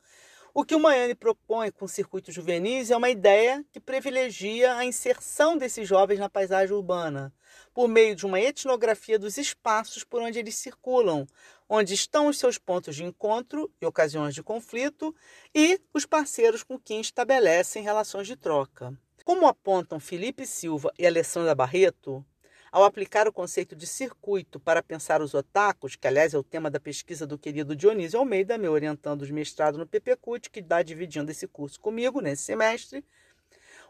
O 0.54 0.66
que 0.66 0.76
o 0.76 0.80
Maiane 0.80 1.16
propõe 1.16 1.72
com 1.72 1.86
o 1.86 1.88
circuito 1.88 2.30
juvenis 2.30 2.92
é 2.92 2.98
uma 2.98 3.10
ideia 3.10 3.64
que 3.72 3.80
privilegia 3.80 4.76
a 4.76 4.84
inserção 4.84 5.58
desses 5.58 5.88
jovens 5.88 6.20
na 6.20 6.30
paisagem 6.30 6.76
urbana, 6.76 7.34
por 7.74 7.88
meio 7.88 8.14
de 8.14 8.26
uma 8.26 8.38
etnografia 8.38 9.18
dos 9.18 9.38
espaços 9.38 10.04
por 10.04 10.22
onde 10.22 10.40
eles 10.40 10.56
circulam, 10.56 11.26
onde 11.70 11.94
estão 11.94 12.28
os 12.28 12.38
seus 12.38 12.58
pontos 12.58 12.98
de 12.98 13.06
encontro 13.06 13.72
e 13.82 13.86
ocasiões 13.86 14.36
de 14.36 14.44
conflito 14.44 15.16
e 15.56 15.80
os 15.94 16.06
parceiros 16.06 16.64
com 16.64 16.78
quem 16.78 17.00
estabelecem 17.00 17.82
relações 17.82 18.28
de 18.28 18.36
troca. 18.36 18.94
Como 19.24 19.48
apontam 19.48 20.02
Felipe 20.02 20.46
Silva 20.46 20.92
e 21.00 21.08
Alessandra 21.08 21.56
Barreto, 21.56 22.26
ao 22.72 22.84
aplicar 22.84 23.28
o 23.28 23.34
conceito 23.34 23.76
de 23.76 23.86
circuito 23.86 24.60
para 24.60 24.82
pensar 24.82 25.22
os 25.22 25.34
otakus, 25.34 25.96
que 25.96 26.08
aliás 26.08 26.34
é 26.34 26.38
o 26.38 26.44
tema 26.44 26.72
da 26.72 26.80
pesquisa 26.80 27.28
do 27.28 27.38
querido 27.38 27.76
Dionísio 27.76 28.20
Almeida, 28.20 28.58
me 28.58 28.68
orientando 28.68 29.24
os 29.24 29.30
mestrado 29.30 29.78
no 29.78 29.86
PPCUT, 29.86 30.50
que 30.50 30.62
está 30.62 30.82
dividindo 30.82 31.30
esse 31.30 31.48
curso 31.48 31.80
comigo 31.80 32.22
nesse 32.22 32.44
semestre, 32.44 33.04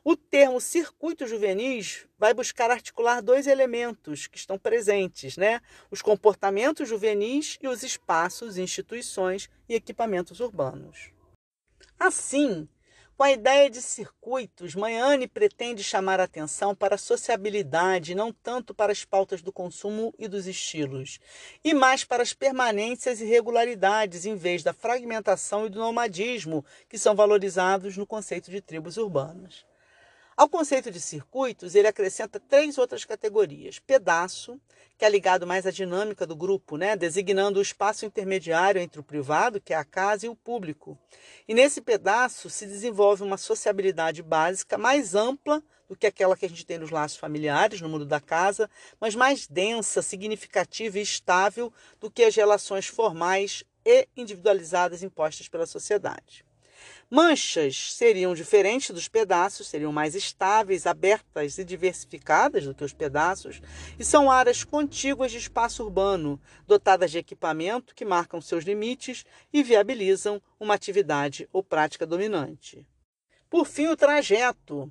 o 0.04 0.16
termo 0.16 0.60
circuito 0.60 1.28
juvenis 1.28 2.08
vai 2.18 2.34
buscar 2.34 2.72
articular 2.72 3.22
dois 3.22 3.46
elementos 3.46 4.26
que 4.26 4.38
estão 4.38 4.58
presentes, 4.58 5.38
né? 5.38 5.62
Os 5.92 6.02
comportamentos 6.02 6.90
juvenis 6.90 7.60
e 7.62 7.68
os 7.68 7.84
espaços, 7.84 8.58
instituições 8.58 9.48
e 9.70 9.76
equipamentos 9.76 10.40
urbanos. 10.40 11.12
Assim, 12.00 12.68
com 13.22 13.26
a 13.26 13.32
ideia 13.32 13.70
de 13.70 13.84
circuitos, 13.84 14.74
Manhane 14.74 15.28
pretende 15.28 15.84
chamar 15.84 16.20
a 16.20 16.24
atenção 16.24 16.74
para 16.74 16.96
a 16.96 16.98
sociabilidade, 16.98 18.16
não 18.16 18.34
tanto 18.34 18.74
para 18.74 18.92
as 18.92 19.06
pautas 19.06 19.44
do 19.44 19.52
consumo 19.52 20.12
e 20.18 20.28
dos 20.28 20.48
estilos, 20.48 21.20
e 21.64 21.72
mais 21.72 22.04
para 22.04 22.24
as 22.24 22.34
permanências 22.34 23.22
e 23.22 23.26
regularidades, 23.26 24.26
em 24.26 24.36
vez 24.36 24.64
da 24.64 24.74
fragmentação 24.74 25.68
e 25.68 25.70
do 25.70 25.78
nomadismo, 25.78 26.66
que 26.90 26.98
são 26.98 27.16
valorizados 27.16 27.96
no 27.96 28.08
conceito 28.08 28.50
de 28.50 28.60
tribos 28.60 28.98
urbanas. 28.98 29.71
Ao 30.36 30.48
conceito 30.48 30.90
de 30.90 31.00
circuitos, 31.00 31.76
ele 31.76 31.88
acrescenta 31.88 32.40
três 32.40 32.78
outras 32.78 33.04
categorias: 33.06 33.80
pedaço, 33.80 34.60
que 34.98 35.04
é 35.04 35.10
ligado 35.10 35.46
mais 35.46 35.66
à 35.66 35.72
dinâmica 35.72 36.26
do 36.26 36.36
grupo, 36.36 36.78
né, 36.78 36.96
designando 36.96 37.60
o 37.60 37.62
espaço 37.62 38.06
intermediário 38.06 38.80
entre 38.80 39.00
o 39.00 39.04
privado, 39.04 39.60
que 39.60 39.74
é 39.74 39.78
a 39.78 39.84
casa, 39.84 40.26
e 40.26 40.30
o 40.30 40.36
público. 40.36 40.98
E 41.48 41.54
nesse 41.54 41.82
pedaço 41.82 42.50
se 42.50 42.66
desenvolve 42.66 43.24
uma 43.24 43.38
sociabilidade 43.38 44.24
básica 44.24 44.78
mais 44.78 45.16
ampla 45.16 45.62
do 45.90 45.98
que 45.98 46.08
aquela 46.08 46.38
que 46.38 46.46
a 46.46 46.50
gente 46.50 46.66
tem 46.66 46.78
nos 46.78 46.90
laços 46.90 47.18
familiares, 47.18 47.82
no 47.82 47.90
mundo 47.90 48.06
da 48.06 48.22
casa, 48.22 48.70
mas 49.00 49.14
mais 49.14 49.46
densa, 49.46 50.02
significativa 50.02 50.98
e 50.98 51.02
estável 51.02 51.74
do 52.00 52.10
que 52.10 52.24
as 52.24 52.34
relações 52.34 52.88
formais 52.88 53.66
e 53.86 54.08
individualizadas 54.16 55.04
impostas 55.04 55.50
pela 55.50 55.66
sociedade. 55.66 56.46
Manchas 57.10 57.94
seriam 57.94 58.34
diferentes 58.34 58.92
dos 58.92 59.08
pedaços, 59.08 59.68
seriam 59.68 59.92
mais 59.92 60.16
estáveis, 60.16 60.88
abertas 60.88 61.58
e 61.58 61.66
diversificadas 61.66 62.66
do 62.66 62.74
que 62.74 62.84
os 62.84 62.94
pedaços, 62.94 63.62
e 64.00 64.06
são 64.06 64.32
áreas 64.32 64.64
contíguas 64.64 65.32
de 65.32 65.38
espaço 65.38 65.84
urbano, 65.84 66.40
dotadas 66.66 67.12
de 67.12 67.18
equipamento 67.18 67.94
que 67.94 68.06
marcam 68.06 68.40
seus 68.40 68.64
limites 68.64 69.26
e 69.52 69.62
viabilizam 69.62 70.42
uma 70.60 70.74
atividade 70.74 71.50
ou 71.52 71.62
prática 71.62 72.06
dominante. 72.06 72.88
Por 73.50 73.68
fim, 73.68 73.88
o 73.88 73.98
trajeto. 73.98 74.90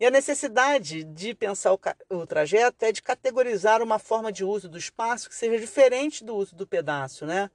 E 0.00 0.04
a 0.04 0.10
necessidade 0.10 1.04
de 1.04 1.32
pensar 1.32 1.72
o, 1.72 1.78
o, 2.10 2.26
trajeto 2.26 2.84
é 2.84 2.90
de 2.90 3.00
categorizar 3.00 3.80
uma 3.80 4.00
forma 4.00 4.32
de 4.32 4.44
uso 4.44 4.68
do 4.68 4.76
espaço 4.76 5.28
que 5.28 5.34
seja 5.36 5.56
diferente 5.60 6.24
do 6.24 6.34
uso 6.34 6.56
do 6.56 6.66
pedaço, 6.66 7.24
né? 7.24 7.48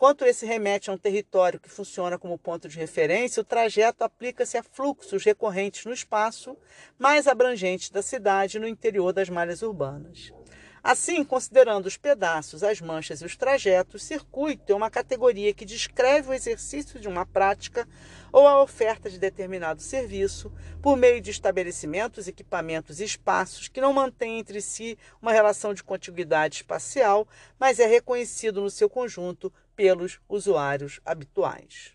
Enquanto 0.00 0.24
esse 0.24 0.46
remete 0.46 0.88
a 0.88 0.94
um 0.94 0.96
território 0.96 1.60
que 1.60 1.68
funciona 1.68 2.18
como 2.18 2.38
ponto 2.38 2.66
de 2.66 2.78
referência, 2.78 3.42
o 3.42 3.44
trajeto 3.44 4.02
aplica-se 4.02 4.56
a 4.56 4.62
fluxos 4.62 5.22
recorrentes 5.22 5.84
no 5.84 5.92
espaço 5.92 6.56
mais 6.98 7.26
abrangentes 7.26 7.90
da 7.90 8.00
cidade 8.00 8.58
no 8.58 8.66
interior 8.66 9.12
das 9.12 9.28
malhas 9.28 9.60
urbanas. 9.60 10.32
Assim, 10.82 11.22
considerando 11.22 11.84
os 11.84 11.98
pedaços, 11.98 12.62
as 12.62 12.80
manchas 12.80 13.20
e 13.20 13.26
os 13.26 13.36
trajetos, 13.36 14.02
circuito 14.02 14.72
é 14.72 14.74
uma 14.74 14.88
categoria 14.88 15.52
que 15.52 15.66
descreve 15.66 16.30
o 16.30 16.32
exercício 16.32 16.98
de 16.98 17.06
uma 17.06 17.26
prática 17.26 17.86
ou 18.32 18.48
a 18.48 18.62
oferta 18.62 19.10
de 19.10 19.18
determinado 19.18 19.82
serviço 19.82 20.50
por 20.80 20.96
meio 20.96 21.20
de 21.20 21.30
estabelecimentos, 21.30 22.26
equipamentos 22.26 23.00
e 23.00 23.04
espaços 23.04 23.68
que 23.68 23.82
não 23.82 23.92
mantêm 23.92 24.38
entre 24.38 24.62
si 24.62 24.96
uma 25.20 25.32
relação 25.32 25.74
de 25.74 25.84
contiguidade 25.84 26.56
espacial, 26.56 27.28
mas 27.58 27.78
é 27.78 27.84
reconhecido 27.84 28.62
no 28.62 28.70
seu 28.70 28.88
conjunto 28.88 29.52
pelos 29.76 30.20
usuários 30.28 31.00
habituais. 31.04 31.94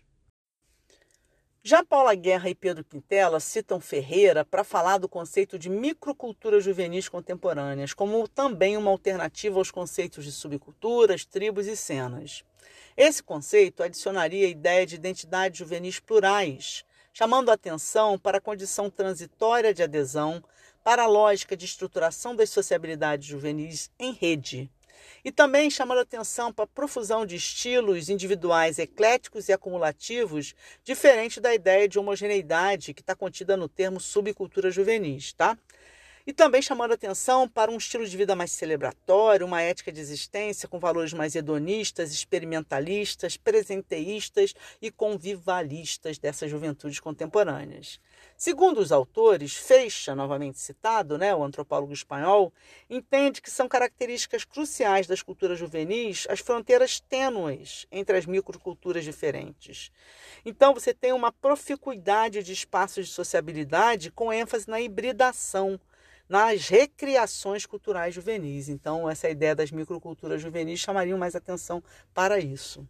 Já 1.68 1.84
Paula 1.84 2.14
Guerra 2.14 2.48
e 2.48 2.54
Pedro 2.54 2.84
Quintela 2.84 3.40
citam 3.40 3.80
Ferreira 3.80 4.44
para 4.44 4.62
falar 4.62 4.98
do 4.98 5.08
conceito 5.08 5.58
de 5.58 5.68
microculturas 5.68 6.62
juvenis 6.62 7.08
contemporâneas, 7.08 7.92
como 7.92 8.28
também 8.28 8.76
uma 8.76 8.92
alternativa 8.92 9.58
aos 9.58 9.72
conceitos 9.72 10.24
de 10.24 10.30
subculturas, 10.30 11.24
tribos 11.24 11.66
e 11.66 11.76
cenas. 11.76 12.44
Esse 12.96 13.20
conceito 13.20 13.82
adicionaria 13.82 14.46
a 14.46 14.50
ideia 14.50 14.86
de 14.86 14.94
identidades 14.94 15.58
juvenis 15.58 15.98
plurais, 15.98 16.84
chamando 17.12 17.50
atenção 17.50 18.16
para 18.16 18.38
a 18.38 18.40
condição 18.40 18.88
transitória 18.88 19.74
de 19.74 19.82
adesão, 19.82 20.40
para 20.84 21.02
a 21.02 21.08
lógica 21.08 21.56
de 21.56 21.64
estruturação 21.64 22.36
das 22.36 22.48
sociabilidades 22.50 23.26
juvenis 23.26 23.90
em 23.98 24.12
rede, 24.12 24.70
e 25.24 25.32
também 25.32 25.70
chamando 25.70 26.00
atenção 26.00 26.52
para 26.52 26.64
a 26.64 26.68
profusão 26.68 27.26
de 27.26 27.36
estilos 27.36 28.08
individuais 28.08 28.78
ecléticos 28.78 29.48
e 29.48 29.52
acumulativos, 29.52 30.54
diferente 30.84 31.40
da 31.40 31.54
ideia 31.54 31.88
de 31.88 31.98
homogeneidade 31.98 32.94
que 32.94 33.00
está 33.00 33.14
contida 33.14 33.56
no 33.56 33.68
termo 33.68 34.00
subcultura 34.00 34.70
juvenis, 34.70 35.32
tá? 35.32 35.58
E 36.26 36.32
também 36.32 36.60
chamando 36.60 36.92
atenção 36.92 37.48
para 37.48 37.70
um 37.70 37.76
estilo 37.76 38.04
de 38.04 38.16
vida 38.16 38.34
mais 38.34 38.50
celebratório, 38.50 39.46
uma 39.46 39.62
ética 39.62 39.92
de 39.92 40.00
existência 40.00 40.68
com 40.68 40.76
valores 40.76 41.12
mais 41.12 41.36
hedonistas, 41.36 42.10
experimentalistas, 42.10 43.36
presenteístas 43.36 44.52
e 44.82 44.90
convivalistas 44.90 46.18
dessas 46.18 46.50
juventudes 46.50 46.98
contemporâneas. 46.98 48.00
Segundo 48.36 48.80
os 48.80 48.90
autores, 48.90 49.54
Feixa, 49.54 50.16
novamente 50.16 50.58
citado, 50.58 51.16
né, 51.16 51.32
o 51.32 51.44
antropólogo 51.44 51.92
espanhol, 51.92 52.52
entende 52.90 53.40
que 53.40 53.50
são 53.50 53.68
características 53.68 54.44
cruciais 54.44 55.06
das 55.06 55.22
culturas 55.22 55.56
juvenis 55.56 56.26
as 56.28 56.40
fronteiras 56.40 56.98
tênues 56.98 57.86
entre 57.88 58.16
as 58.16 58.26
microculturas 58.26 59.04
diferentes. 59.04 59.92
Então, 60.44 60.74
você 60.74 60.92
tem 60.92 61.12
uma 61.12 61.30
proficuidade 61.30 62.42
de 62.42 62.52
espaços 62.52 63.06
de 63.06 63.12
sociabilidade 63.12 64.10
com 64.10 64.32
ênfase 64.32 64.68
na 64.68 64.80
hibridação, 64.80 65.78
nas 66.28 66.68
recriações 66.68 67.66
culturais 67.66 68.14
juvenis. 68.14 68.68
Então, 68.68 69.08
essa 69.08 69.28
ideia 69.28 69.54
das 69.54 69.70
microculturas 69.70 70.40
juvenis 70.42 70.80
chamaria 70.80 71.16
mais 71.16 71.34
atenção 71.34 71.82
para 72.14 72.38
isso. 72.38 72.86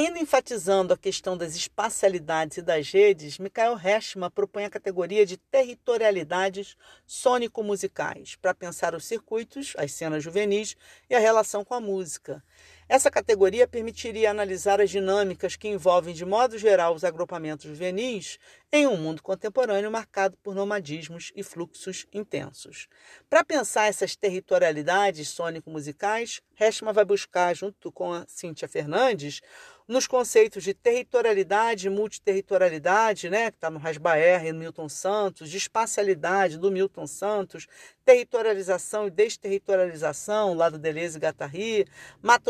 Ainda 0.00 0.20
enfatizando 0.20 0.94
a 0.94 0.96
questão 0.96 1.36
das 1.36 1.56
espacialidades 1.56 2.58
e 2.58 2.62
das 2.62 2.88
redes, 2.88 3.36
Michael 3.36 3.76
Heschman 3.76 4.30
propõe 4.30 4.64
a 4.64 4.70
categoria 4.70 5.26
de 5.26 5.36
territorialidades 5.36 6.76
sônico-musicais 7.04 8.36
para 8.36 8.54
pensar 8.54 8.94
os 8.94 9.04
circuitos, 9.04 9.74
as 9.76 9.90
cenas 9.90 10.22
juvenis 10.22 10.76
e 11.10 11.16
a 11.16 11.18
relação 11.18 11.64
com 11.64 11.74
a 11.74 11.80
música. 11.80 12.44
Essa 12.88 13.10
categoria 13.10 13.68
permitiria 13.68 14.30
analisar 14.30 14.80
as 14.80 14.88
dinâmicas 14.88 15.56
que 15.56 15.68
envolvem, 15.68 16.14
de 16.14 16.24
modo 16.24 16.56
geral, 16.56 16.94
os 16.94 17.04
agrupamentos 17.04 17.66
juvenis 17.66 18.38
em 18.72 18.86
um 18.86 18.96
mundo 18.96 19.22
contemporâneo 19.22 19.90
marcado 19.90 20.38
por 20.42 20.54
nomadismos 20.54 21.30
e 21.36 21.42
fluxos 21.42 22.06
intensos. 22.14 22.88
Para 23.28 23.44
pensar 23.44 23.88
essas 23.88 24.16
territorialidades 24.16 25.28
sônico-musicais, 25.28 26.40
Heschman 26.58 26.94
vai 26.94 27.04
buscar, 27.04 27.54
junto 27.54 27.92
com 27.92 28.10
a 28.10 28.24
Cíntia 28.26 28.66
Fernandes, 28.66 29.42
nos 29.86 30.06
conceitos 30.06 30.62
de 30.62 30.74
territorialidade 30.74 31.86
e 31.86 31.90
multiterritorialidade, 31.90 33.30
né, 33.30 33.50
que 33.50 33.56
está 33.56 33.70
no 33.70 33.78
Rasbaer 33.78 34.44
e 34.44 34.52
no 34.52 34.58
Milton 34.58 34.88
Santos, 34.88 35.50
de 35.50 35.56
espacialidade 35.56 36.58
do 36.58 36.70
Milton 36.70 37.06
Santos, 37.06 37.66
territorialização 38.08 39.06
e 39.06 39.10
desterritorialização, 39.10 40.54
lá 40.54 40.70
do 40.70 40.78
Deleuze 40.78 41.18
e 41.18 41.20
Guattari, 41.20 41.86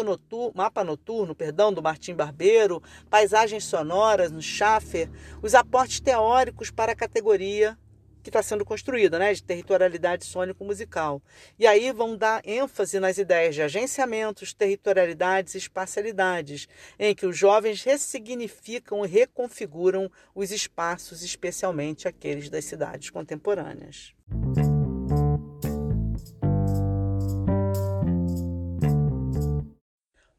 noturno, 0.04 0.52
mapa 0.54 0.84
noturno, 0.84 1.34
perdão, 1.34 1.72
do 1.72 1.82
Martim 1.82 2.14
Barbeiro, 2.14 2.80
paisagens 3.10 3.64
sonoras 3.64 4.30
no 4.30 4.40
Schaffer, 4.40 5.10
os 5.42 5.56
aportes 5.56 5.98
teóricos 5.98 6.70
para 6.70 6.92
a 6.92 6.94
categoria 6.94 7.76
que 8.22 8.28
está 8.28 8.40
sendo 8.40 8.64
construída, 8.64 9.18
né, 9.18 9.34
de 9.34 9.42
territorialidade 9.42 10.26
sônico-musical. 10.26 11.20
E 11.58 11.66
aí 11.66 11.90
vão 11.90 12.16
dar 12.16 12.40
ênfase 12.44 13.00
nas 13.00 13.18
ideias 13.18 13.56
de 13.56 13.62
agenciamentos, 13.62 14.54
territorialidades 14.54 15.56
e 15.56 15.58
espacialidades, 15.58 16.68
em 16.96 17.16
que 17.16 17.26
os 17.26 17.36
jovens 17.36 17.82
ressignificam 17.82 19.04
e 19.04 19.08
reconfiguram 19.08 20.08
os 20.36 20.52
espaços, 20.52 21.22
especialmente 21.22 22.06
aqueles 22.06 22.48
das 22.48 22.64
cidades 22.64 23.10
contemporâneas. 23.10 24.14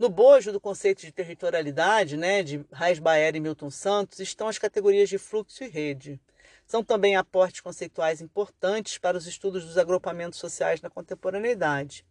No 0.09 0.15
bojo 0.15 0.51
do 0.51 0.59
conceito 0.59 1.01
de 1.01 1.11
territorialidade, 1.11 2.17
né, 2.17 2.41
de 2.41 2.65
Reis 2.73 2.97
Baer 2.97 3.35
e 3.35 3.39
Milton 3.39 3.69
Santos, 3.69 4.19
estão 4.19 4.47
as 4.47 4.57
categorias 4.57 5.07
de 5.07 5.19
fluxo 5.19 5.63
e 5.63 5.67
rede. 5.67 6.19
São 6.65 6.83
também 6.83 7.15
aportes 7.15 7.61
conceituais 7.61 8.19
importantes 8.19 8.97
para 8.97 9.15
os 9.15 9.27
estudos 9.27 9.63
dos 9.63 9.77
agrupamentos 9.77 10.39
sociais 10.39 10.81
na 10.81 10.89
contemporaneidade. 10.89 12.03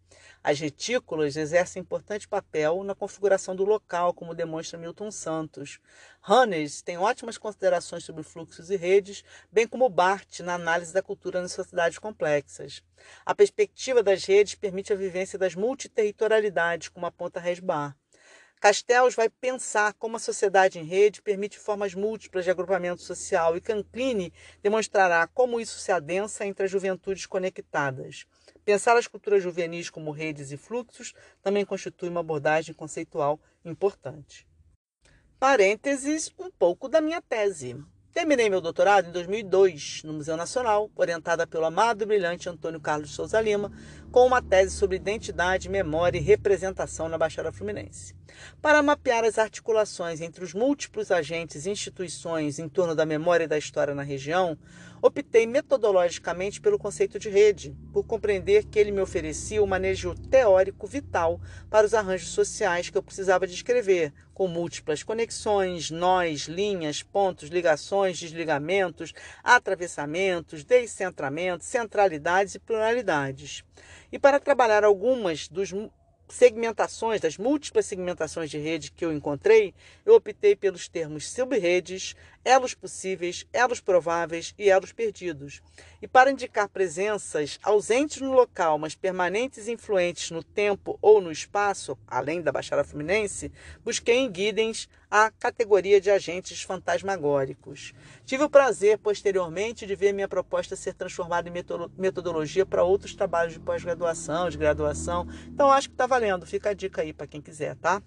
As 0.42 0.60
retículas 0.60 1.36
exercem 1.36 1.80
importante 1.80 2.28
papel 2.28 2.82
na 2.84 2.94
configuração 2.94 3.54
do 3.54 3.64
local, 3.64 4.14
como 4.14 4.34
demonstra 4.34 4.78
Milton 4.78 5.10
Santos. 5.10 5.80
Hannes 6.22 6.80
tem 6.80 6.96
ótimas 6.96 7.36
considerações 7.36 8.04
sobre 8.04 8.22
fluxos 8.22 8.70
e 8.70 8.76
redes, 8.76 9.24
bem 9.50 9.66
como 9.66 9.88
Barth 9.88 10.40
na 10.40 10.54
análise 10.54 10.92
da 10.92 11.02
cultura 11.02 11.42
nas 11.42 11.52
sociedades 11.52 11.98
complexas. 11.98 12.82
A 13.26 13.34
perspectiva 13.34 14.02
das 14.02 14.24
redes 14.24 14.54
permite 14.54 14.92
a 14.92 14.96
vivência 14.96 15.38
das 15.38 15.54
multiterritorialidades, 15.54 16.88
como 16.88 17.06
aponta 17.06 17.40
Resbar. 17.40 17.96
Castells 18.60 19.14
vai 19.14 19.28
pensar 19.28 19.92
como 19.94 20.16
a 20.16 20.20
sociedade 20.20 20.80
em 20.80 20.84
rede 20.84 21.22
permite 21.22 21.58
formas 21.58 21.94
múltiplas 21.94 22.44
de 22.44 22.50
agrupamento 22.50 23.02
social 23.02 23.56
e 23.56 23.60
Canclini 23.60 24.32
demonstrará 24.60 25.28
como 25.28 25.60
isso 25.60 25.78
se 25.78 25.92
adensa 25.92 26.44
entre 26.44 26.64
as 26.64 26.70
juventudes 26.70 27.24
conectadas. 27.24 28.26
Pensar 28.68 28.98
as 28.98 29.06
culturas 29.06 29.42
juvenis 29.42 29.88
como 29.88 30.10
redes 30.10 30.52
e 30.52 30.58
fluxos 30.58 31.14
também 31.42 31.64
constitui 31.64 32.10
uma 32.10 32.20
abordagem 32.20 32.74
conceitual 32.74 33.40
importante. 33.64 34.46
Parênteses, 35.40 36.30
um 36.38 36.50
pouco 36.50 36.86
da 36.86 37.00
minha 37.00 37.22
tese. 37.22 37.82
Terminei 38.12 38.50
meu 38.50 38.60
doutorado 38.60 39.08
em 39.08 39.12
2002 39.12 40.02
no 40.04 40.12
Museu 40.12 40.36
Nacional, 40.36 40.90
orientada 40.96 41.46
pelo 41.46 41.64
amado 41.64 42.02
e 42.02 42.06
brilhante 42.06 42.48
Antônio 42.48 42.78
Carlos 42.78 43.14
Souza 43.14 43.40
Lima, 43.40 43.72
com 44.10 44.26
uma 44.26 44.42
tese 44.42 44.76
sobre 44.76 44.96
identidade, 44.96 45.68
memória 45.68 46.18
e 46.18 46.22
representação 46.22 47.08
na 47.08 47.16
Baixada 47.16 47.52
Fluminense. 47.52 48.14
Para 48.60 48.82
mapear 48.82 49.24
as 49.24 49.38
articulações 49.38 50.20
entre 50.20 50.44
os 50.44 50.52
múltiplos 50.52 51.10
agentes 51.10 51.64
e 51.64 51.70
instituições 51.70 52.58
em 52.58 52.68
torno 52.68 52.94
da 52.94 53.06
memória 53.06 53.44
e 53.44 53.48
da 53.48 53.56
história 53.56 53.94
na 53.94 54.02
região, 54.02 54.58
optei 55.00 55.46
metodologicamente 55.46 56.60
pelo 56.60 56.78
conceito 56.78 57.18
de 57.18 57.28
rede, 57.28 57.76
por 57.92 58.04
compreender 58.04 58.64
que 58.64 58.78
ele 58.78 58.90
me 58.90 59.00
oferecia 59.00 59.62
um 59.62 59.66
manejo 59.66 60.14
teórico 60.14 60.86
vital 60.86 61.40
para 61.70 61.86
os 61.86 61.94
arranjos 61.94 62.30
sociais 62.30 62.90
que 62.90 62.98
eu 62.98 63.02
precisava 63.02 63.46
descrever, 63.46 64.12
com 64.34 64.46
múltiplas 64.46 65.02
conexões, 65.02 65.90
nós, 65.90 66.42
linhas, 66.42 67.02
pontos, 67.02 67.48
ligações, 67.48 68.20
desligamentos, 68.20 69.12
atravessamentos, 69.42 70.62
descentramentos, 70.62 71.66
centralidades 71.66 72.54
e 72.54 72.58
pluralidades. 72.58 73.64
E 74.12 74.18
para 74.18 74.38
trabalhar 74.40 74.84
algumas 74.84 75.48
dos 75.48 75.72
segmentações, 76.28 77.20
das 77.20 77.36
múltiplas 77.36 77.86
segmentações 77.86 78.50
de 78.50 78.58
rede 78.58 78.90
que 78.90 79.04
eu 79.04 79.12
encontrei, 79.12 79.74
eu 80.04 80.14
optei 80.14 80.54
pelos 80.54 80.88
termos 80.88 81.28
subredes, 81.28 82.14
elos 82.44 82.74
possíveis, 82.74 83.46
elos 83.52 83.80
prováveis 83.80 84.54
e 84.58 84.70
elos 84.70 84.92
perdidos. 84.92 85.60
E 86.00 86.08
para 86.08 86.30
indicar 86.30 86.68
presenças 86.68 87.58
ausentes 87.62 88.20
no 88.20 88.32
local, 88.32 88.78
mas 88.78 88.94
permanentes 88.94 89.68
e 89.68 89.72
influentes 89.72 90.30
no 90.30 90.42
tempo 90.42 90.98
ou 91.02 91.20
no 91.20 91.32
espaço, 91.32 91.98
além 92.06 92.40
da 92.40 92.52
Baixada 92.52 92.84
Fluminense, 92.84 93.52
busquei 93.84 94.16
em 94.16 94.30
Guidens 94.30 94.88
a 95.10 95.30
categoria 95.30 96.00
de 96.00 96.10
agentes 96.10 96.62
fantasmagóricos. 96.62 97.94
Tive 98.24 98.44
o 98.44 98.50
prazer, 98.50 98.98
posteriormente, 98.98 99.86
de 99.86 99.94
ver 99.94 100.12
minha 100.12 100.28
proposta 100.28 100.76
ser 100.76 100.94
transformada 100.94 101.48
em 101.48 101.52
metodologia 101.96 102.66
para 102.66 102.84
outros 102.84 103.14
trabalhos 103.14 103.54
de 103.54 103.60
pós-graduação, 103.60 104.50
de 104.50 104.58
graduação. 104.58 105.26
Então, 105.46 105.72
acho 105.72 105.88
que 105.88 105.94
está 105.94 106.06
valendo. 106.06 106.46
Fica 106.46 106.70
a 106.70 106.74
dica 106.74 107.02
aí 107.02 107.12
para 107.12 107.26
quem 107.26 107.40
quiser, 107.40 107.74
tá? 107.76 108.02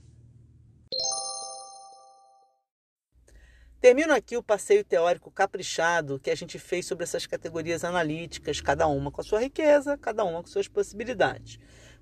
Termino 3.80 4.14
aqui 4.14 4.38
o 4.38 4.44
passeio 4.44 4.84
teórico 4.84 5.32
caprichado 5.32 6.20
que 6.20 6.30
a 6.30 6.36
gente 6.36 6.60
fez 6.60 6.86
sobre 6.86 7.04
essas 7.04 7.26
categorias 7.26 7.84
analíticas, 7.84 8.62
cada 8.62 8.86
uma 8.86 9.10
com 9.10 9.22
a 9.22 9.24
sua 9.24 9.40
riqueza, 9.40 9.98
cada 9.98 10.24
uma 10.24 10.44
com 10.44 10.48
suas 10.48 10.68
possibilidades. 10.68 11.58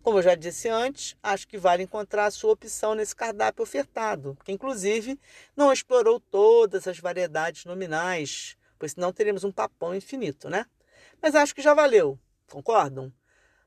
Como 0.09 0.17
eu 0.17 0.23
já 0.23 0.33
disse 0.33 0.67
antes, 0.67 1.15
acho 1.21 1.47
que 1.47 1.55
vale 1.55 1.83
encontrar 1.83 2.25
a 2.25 2.31
sua 2.31 2.53
opção 2.53 2.95
nesse 2.95 3.15
cardápio 3.15 3.61
ofertado, 3.61 4.35
que 4.43 4.51
inclusive 4.51 5.19
não 5.55 5.71
explorou 5.71 6.19
todas 6.19 6.87
as 6.87 6.97
variedades 6.97 7.63
nominais, 7.63 8.57
pois 8.79 8.93
senão 8.93 9.13
teríamos 9.13 9.43
um 9.43 9.51
papão 9.51 9.93
infinito, 9.93 10.49
né? 10.49 10.65
Mas 11.21 11.35
acho 11.35 11.53
que 11.53 11.61
já 11.61 11.75
valeu, 11.75 12.17
concordam? 12.49 13.13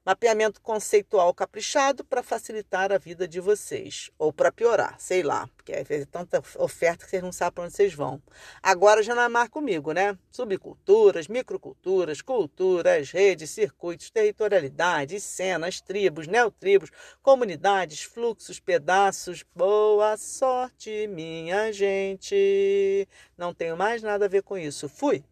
Mapeamento 0.04 0.60
conceitual 0.60 1.32
caprichado 1.32 2.04
para 2.04 2.24
facilitar 2.24 2.90
a 2.90 2.98
vida 2.98 3.28
de 3.28 3.38
vocês. 3.38 4.10
Ou 4.18 4.32
para 4.32 4.50
piorar, 4.50 4.96
sei 4.98 5.22
lá. 5.22 5.48
Porque 5.56 5.72
às 5.72 5.86
vezes 5.86 6.06
é 6.06 6.10
tanta 6.10 6.42
oferta 6.58 7.04
que 7.04 7.10
vocês 7.10 7.22
não 7.22 7.30
sabem 7.30 7.52
para 7.52 7.64
onde 7.64 7.72
vocês 7.74 7.94
vão. 7.94 8.20
Agora 8.60 9.00
já 9.00 9.14
não 9.14 9.22
é 9.22 9.28
mais 9.28 9.48
comigo, 9.48 9.92
né? 9.92 10.18
Subculturas, 10.28 11.28
microculturas, 11.28 12.20
culturas, 12.20 13.12
redes, 13.12 13.50
circuitos, 13.50 14.10
territorialidades, 14.10 15.22
cenas, 15.22 15.80
tribos, 15.80 16.26
neotribos, 16.26 16.90
comunidades, 17.22 18.02
fluxos, 18.02 18.58
pedaços. 18.58 19.44
Boa 19.54 20.16
sorte, 20.16 21.06
minha 21.06 21.72
gente. 21.72 23.06
Não 23.38 23.54
tenho 23.54 23.76
mais 23.76 24.02
nada 24.02 24.24
a 24.24 24.28
ver 24.28 24.42
com 24.42 24.58
isso. 24.58 24.88
Fui! 24.88 25.22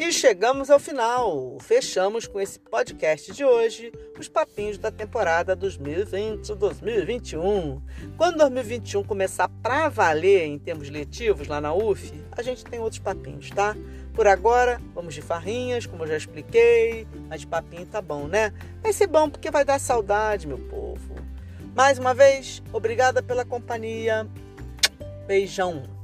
E 0.00 0.12
chegamos 0.14 0.70
ao 0.70 0.78
final. 0.78 1.58
Fechamos 1.60 2.26
com 2.26 2.40
esse 2.40 2.58
podcast 2.58 3.34
de 3.34 3.44
hoje 3.44 3.92
os 4.18 4.30
papinhos 4.30 4.78
da 4.78 4.90
temporada 4.90 5.54
2020-2021. 5.54 7.82
Quando 8.16 8.38
2021 8.38 9.04
começar 9.04 9.50
para 9.62 9.90
valer 9.90 10.46
em 10.46 10.58
termos 10.58 10.88
letivos 10.88 11.48
lá 11.48 11.60
na 11.60 11.74
UF, 11.74 12.14
a 12.32 12.40
gente 12.40 12.64
tem 12.64 12.80
outros 12.80 12.98
papinhos, 12.98 13.50
tá? 13.50 13.76
Por 14.14 14.26
agora, 14.26 14.80
vamos 14.94 15.14
de 15.14 15.20
farrinhas, 15.20 15.84
como 15.84 16.04
eu 16.04 16.08
já 16.08 16.16
expliquei, 16.16 17.06
mas 17.28 17.42
de 17.42 17.46
papinho 17.46 17.84
tá 17.84 18.00
bom, 18.00 18.26
né? 18.26 18.54
Vai 18.80 18.94
ser 18.94 19.06
bom 19.06 19.28
porque 19.28 19.50
vai 19.50 19.66
dar 19.66 19.78
saudade, 19.78 20.48
meu 20.48 20.60
povo. 20.60 21.14
Mais 21.76 21.98
uma 21.98 22.14
vez, 22.14 22.62
obrigada 22.72 23.22
pela 23.22 23.44
companhia. 23.44 24.26
Beijão. 25.26 25.99